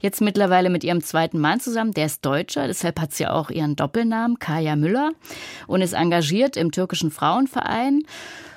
jetzt 0.01 0.21
mittlerweile 0.21 0.69
mit 0.69 0.85
ihrem 0.85 1.03
zweiten 1.03 1.39
Mann 1.39 1.61
zusammen, 1.61 1.93
der 1.93 2.07
ist 2.07 2.25
Deutscher, 2.25 2.67
deshalb 2.67 3.01
hat 3.01 3.13
sie 3.13 3.27
auch 3.27 3.51
ihren 3.51 3.77
Doppelnamen 3.77 4.39
Kaya 4.39 4.75
Müller 4.75 5.13
und 5.67 5.81
ist 5.81 5.93
engagiert 5.93 6.57
im 6.57 6.73
türkischen 6.73 7.11
Frauenverein 7.11 8.03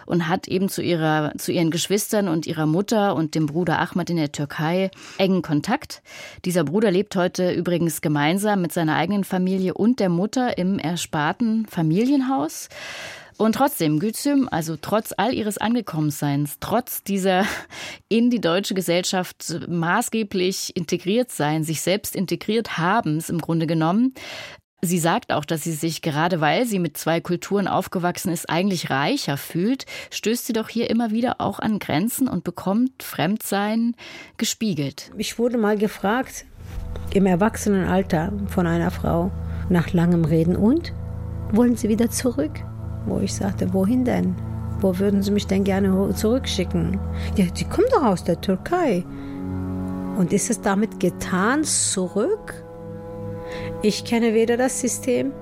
und 0.06 0.28
hat 0.28 0.48
eben 0.48 0.70
zu 0.70 0.82
ihrer, 0.82 1.34
zu 1.38 1.52
ihren 1.52 1.72
Geschwistern 1.72 2.28
und 2.28 2.46
ihrer 2.46 2.66
Mutter 2.66 3.16
und 3.16 3.36
dem 3.36 3.46
Bruder 3.46 3.80
Ahmad 3.80 4.10
in 4.10 4.18
der 4.18 4.32
Türkei 4.32 4.92
engen 5.18 5.42
Kontakt. 5.42 6.02
Dieser 6.46 6.64
Bruder 6.64 6.92
lebt 6.92 7.16
heute 7.16 7.52
übrigens 7.52 8.02
gemeinsam 8.02 8.62
mit 8.62 8.72
seiner 8.72 8.96
eigenen 8.96 9.24
Familie 9.24 9.74
und 9.74 10.00
der 10.00 10.10
Mutter 10.10 10.58
im 10.58 10.80
ersparten 10.80 11.66
Familienhaus. 11.68 12.70
Und 13.38 13.56
trotzdem, 13.56 14.00
Gülsüm, 14.00 14.48
also 14.52 14.78
trotz 14.80 15.14
all 15.18 15.34
ihres 15.34 15.58
Angekommenseins, 15.58 16.58
trotz 16.60 17.04
dieser 17.04 17.46
in 18.10 18.30
die 18.30 18.42
deutsche 18.42 18.74
Gesellschaft 18.74 19.60
maßgeblich 19.68 20.76
integriert 20.76 21.32
sein, 21.32 21.64
sich 21.64 21.82
selbst 21.82 22.16
integriert 22.16 22.78
habens 22.78 23.30
im 23.30 23.40
Grunde 23.40 23.68
genommen, 23.68 24.14
Sie 24.86 25.00
sagt 25.00 25.32
auch, 25.32 25.46
dass 25.46 25.64
sie 25.64 25.72
sich, 25.72 26.02
gerade 26.02 26.42
weil 26.42 26.66
sie 26.66 26.78
mit 26.78 26.98
zwei 26.98 27.22
Kulturen 27.22 27.70
aufgewachsen 27.70 28.34
ist, 28.34 28.50
eigentlich 28.50 28.90
reicher 28.90 29.38
fühlt, 29.38 29.86
stößt 30.12 30.46
sie 30.46 30.52
doch 30.52 30.68
hier 30.68 30.90
immer 30.90 31.12
wieder 31.12 31.40
auch 31.40 31.60
an 31.60 31.80
Grenzen 31.80 32.28
und 32.28 32.44
bekommt 32.44 33.02
Fremdsein 33.02 33.96
gespiegelt. 34.36 35.10
Ich 35.18 35.40
wurde 35.40 35.58
mal 35.58 35.78
gefragt, 35.78 36.44
im 37.14 37.26
Erwachsenenalter 37.26 38.34
von 38.48 38.68
einer 38.68 38.92
Frau, 38.92 39.32
nach 39.70 39.94
langem 39.94 40.26
Reden, 40.26 40.58
und 40.58 40.92
wollen 41.54 41.78
Sie 41.78 41.88
wieder 41.88 42.12
zurück? 42.12 42.52
Wo 43.06 43.20
ich 43.20 43.34
sagte, 43.34 43.74
wohin 43.74 44.04
denn? 44.04 44.36
Wo 44.82 45.00
würden 45.00 45.24
Sie 45.24 45.32
mich 45.32 45.48
denn 45.48 45.64
gerne 45.64 46.14
zurückschicken? 46.14 47.00
Ja, 47.38 47.46
Sie 47.54 47.64
kommen 47.64 47.88
doch 47.90 48.04
aus 48.04 48.26
der 48.26 48.42
Türkei. 48.42 49.06
Und 50.18 50.34
ist 50.34 50.50
es 50.50 50.60
damit 50.60 51.00
getan, 51.00 51.64
zurück? 51.64 52.63
Ich 53.86 54.06
kenne 54.06 54.34
weder 54.34 54.56
das 54.56 54.80
System 54.80 55.34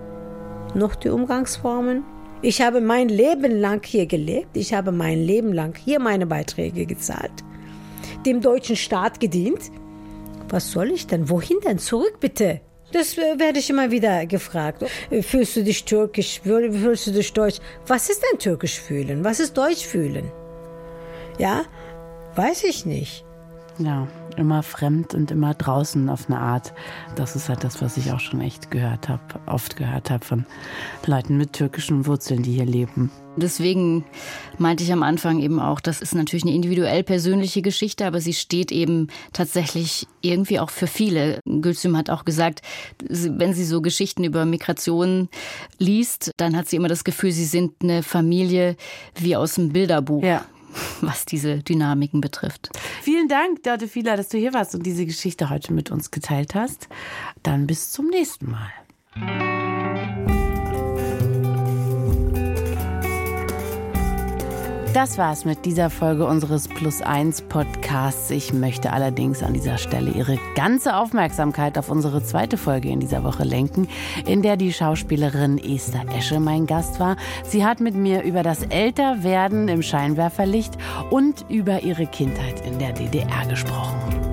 noch 0.74 0.96
die 0.96 1.10
Umgangsformen. 1.10 2.04
Ich 2.42 2.60
habe 2.60 2.82
mein 2.82 3.08
Leben 3.08 3.52
lang 3.52 3.86
hier 3.86 4.08
gelebt. 4.08 4.58
Ich 4.58 4.74
habe 4.74 4.92
mein 4.92 5.20
Leben 5.20 5.54
lang 5.54 5.78
hier 5.78 6.00
meine 6.00 6.26
Beiträge 6.26 6.88
gezahlt. 6.88 7.32
Dem 8.26 8.42
deutschen 8.42 8.76
Staat 8.76 9.20
gedient. 9.20 9.72
Was 10.50 10.72
soll 10.72 10.90
ich 10.90 11.06
denn? 11.06 11.30
Wohin 11.30 11.60
denn? 11.64 11.78
Zurück 11.78 12.20
bitte. 12.20 12.62
Das 12.92 13.16
werde 13.16 13.60
ich 13.60 13.70
immer 13.70 13.92
wieder 13.92 14.26
gefragt. 14.26 14.86
Fühlst 15.22 15.56
du 15.56 15.64
dich 15.64 15.86
türkisch? 15.86 16.42
Fühlst 16.42 17.06
du 17.06 17.12
dich 17.12 17.32
deutsch? 17.34 17.60
Was 17.86 18.10
ist 18.10 18.24
denn 18.24 18.40
türkisch 18.40 18.80
fühlen? 18.80 19.24
Was 19.24 19.40
ist 19.40 19.56
deutsch 19.56 19.86
fühlen? 19.86 20.32
Ja, 21.38 21.62
weiß 22.36 22.64
ich 22.64 22.88
nicht. 22.88 23.24
Ja, 23.78 24.08
immer 24.38 24.64
fremd 24.64 25.14
und 25.14 25.32
immer 25.32 25.54
draußen 25.54 26.10
auf 26.10 26.28
eine 26.28 26.40
Art. 26.40 26.74
Das 27.16 27.36
ist 27.36 27.50
halt 27.50 27.64
das, 27.64 27.82
was 27.82 27.98
ich 27.98 28.12
auch 28.12 28.20
schon 28.20 28.42
echt 28.42 28.72
gehört 28.72 29.10
habe, 29.10 29.22
oft 29.46 29.76
gehört 29.76 30.10
habe 30.10 30.26
von 30.26 30.46
Leuten 31.06 31.38
mit 31.38 31.54
türkischen 31.54 32.06
Wurzeln, 32.06 32.44
die 32.44 32.54
hier 32.54 32.66
leben. 32.66 33.12
Deswegen 33.38 34.04
meinte 34.58 34.84
ich 34.84 34.92
am 34.92 35.04
Anfang 35.04 35.40
eben 35.40 35.60
auch, 35.60 35.80
das 35.80 36.02
ist 36.02 36.16
natürlich 36.16 36.44
eine 36.44 36.54
individuell 36.54 37.04
persönliche 37.04 37.62
Geschichte, 37.62 38.06
aber 38.06 38.20
sie 38.20 38.34
steht 38.34 38.72
eben 38.72 39.08
tatsächlich 39.32 40.08
irgendwie 40.22 40.60
auch 40.60 40.70
für 40.70 40.88
viele. 40.88 41.40
Gülsüm 41.46 41.96
hat 41.96 42.10
auch 42.10 42.26
gesagt, 42.26 42.62
wenn 43.08 43.54
sie 43.54 43.64
so 43.64 43.82
Geschichten 43.82 44.26
über 44.26 44.46
Migration 44.46 45.30
liest, 45.78 46.32
dann 46.38 46.58
hat 46.58 46.68
sie 46.68 46.76
immer 46.76 46.90
das 46.90 47.06
Gefühl, 47.06 47.32
sie 47.32 47.46
sind 47.46 47.76
eine 47.82 48.04
Familie 48.04 48.76
wie 49.16 49.36
aus 49.36 49.56
dem 49.56 49.70
Bilderbuch. 49.70 50.24
Ja 50.24 50.46
was 51.02 51.26
diese 51.26 51.60
Dynamiken 51.60 52.22
betrifft. 52.22 52.70
Vielen 53.02 53.28
Dank, 53.28 53.64
Dörte 53.64 53.88
Fieler, 53.88 54.18
dass 54.18 54.30
du 54.30 54.38
hier 54.38 54.54
warst 54.54 54.76
und 54.76 54.86
diese 54.86 55.06
Geschichte 55.06 55.50
heute 55.50 55.74
mit 55.74 55.92
uns 55.92 56.12
geteilt 56.12 56.56
hast. 56.56 56.88
Dann 57.44 57.68
bis 57.68 57.92
zum 57.92 58.08
nächsten 58.08 58.52
Mal. 58.52 59.61
Das 64.94 65.18
war's 65.18 65.46
mit 65.46 65.66
dieser 65.66 65.90
Folge 65.90 66.26
unseres 66.26 66.68
Plus 66.68 67.02
1 67.02 67.44
Podcasts. 67.44 68.30
Ich 68.30 68.52
möchte 68.52 68.92
allerdings 68.92 69.42
an 69.42 69.54
dieser 69.54 69.78
Stelle 69.78 70.12
Ihre 70.12 70.38
ganze 70.56 70.98
Aufmerksamkeit 70.98 71.78
auf 71.78 71.90
unsere 71.90 72.22
zweite 72.22 72.58
Folge 72.58 72.90
in 72.90 73.00
dieser 73.00 73.24
Woche 73.24 73.46
lenken, 73.46 73.88
in 74.26 74.42
der 74.42 74.58
die 74.58 74.74
Schauspielerin 74.74 75.60
Esther 75.60 76.04
Esche 76.14 76.42
mein 76.42 76.66
Gast 76.66 77.00
war. 77.00 77.16
Sie 77.46 77.64
hat 77.66 77.80
mit 77.80 77.96
mir 77.96 78.24
über 78.24 78.44
das 78.44 78.64
Älterwerden 78.64 79.70
im 79.70 79.82
Scheinwerferlicht 79.82 80.78
und 81.10 81.46
über 81.48 81.84
ihre 81.84 82.06
Kindheit 82.08 82.60
in 82.66 82.78
der 82.78 82.92
DDR 82.92 83.46
gesprochen. 83.48 84.31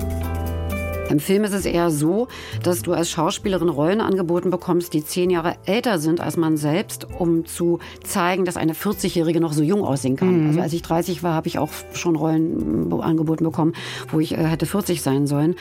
Im 1.09 1.21
Film 1.21 1.45
ist 1.45 1.55
es 1.55 1.65
eher 1.65 1.91
so, 1.91 2.29
dass 2.63 2.83
du 2.83 2.93
als 2.93 3.11
Schauspielerin 3.11 3.69
Rollen 3.69 4.01
angeboten 4.01 4.51
bekommst, 4.51 4.93
die 4.93 5.05
zehn 5.05 5.31
Jahre 5.31 5.57
älter 5.65 5.99
sind 5.99 6.21
als 6.21 6.37
man 6.37 6.57
selbst, 6.57 7.07
um 7.19 7.47
zu 7.47 7.79
zeigen, 8.05 8.45
dass 8.45 8.57
eine 8.57 8.75
40-Jährige 8.75 9.41
noch 9.41 9.53
so 9.53 9.63
jung 9.63 9.85
aussehen 9.85 10.17
kann. 10.17 10.43
Mhm. 10.43 10.49
Also 10.49 10.61
als 10.61 10.73
ich 10.73 10.83
30 10.83 11.23
war, 11.23 11.35
habe 11.35 11.49
ich 11.49 11.59
auch 11.59 11.71
schon 11.95 12.17
Rollen 12.17 12.93
angeboten 12.93 13.45
bekommen, 13.45 13.73
wo 14.11 14.21
ich 14.21 14.33
äh, 14.33 14.45
hätte 14.45 14.67
40 14.67 15.01
sein 15.01 15.27
sollen. 15.27 15.57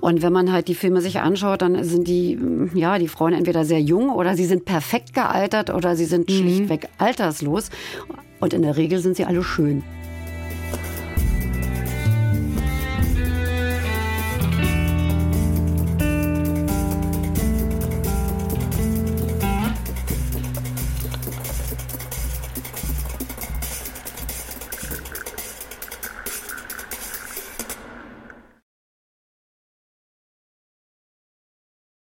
Und 0.00 0.22
wenn 0.22 0.32
man 0.32 0.52
halt 0.52 0.68
die 0.68 0.74
Filme 0.74 1.00
sich 1.00 1.20
anschaut, 1.20 1.62
dann 1.62 1.82
sind 1.84 2.06
die, 2.06 2.38
ja, 2.74 2.98
die 2.98 3.08
Frauen 3.08 3.32
entweder 3.32 3.64
sehr 3.64 3.80
jung 3.80 4.10
oder 4.10 4.36
sie 4.36 4.44
sind 4.44 4.64
perfekt 4.64 5.14
gealtert 5.14 5.70
oder 5.70 5.96
sie 5.96 6.04
sind 6.04 6.28
mhm. 6.28 6.34
schlichtweg 6.34 6.88
alterslos. 6.98 7.70
Und 8.40 8.54
in 8.54 8.62
der 8.62 8.76
Regel 8.76 9.00
sind 9.00 9.16
sie 9.16 9.24
alle 9.24 9.42
schön. 9.42 9.82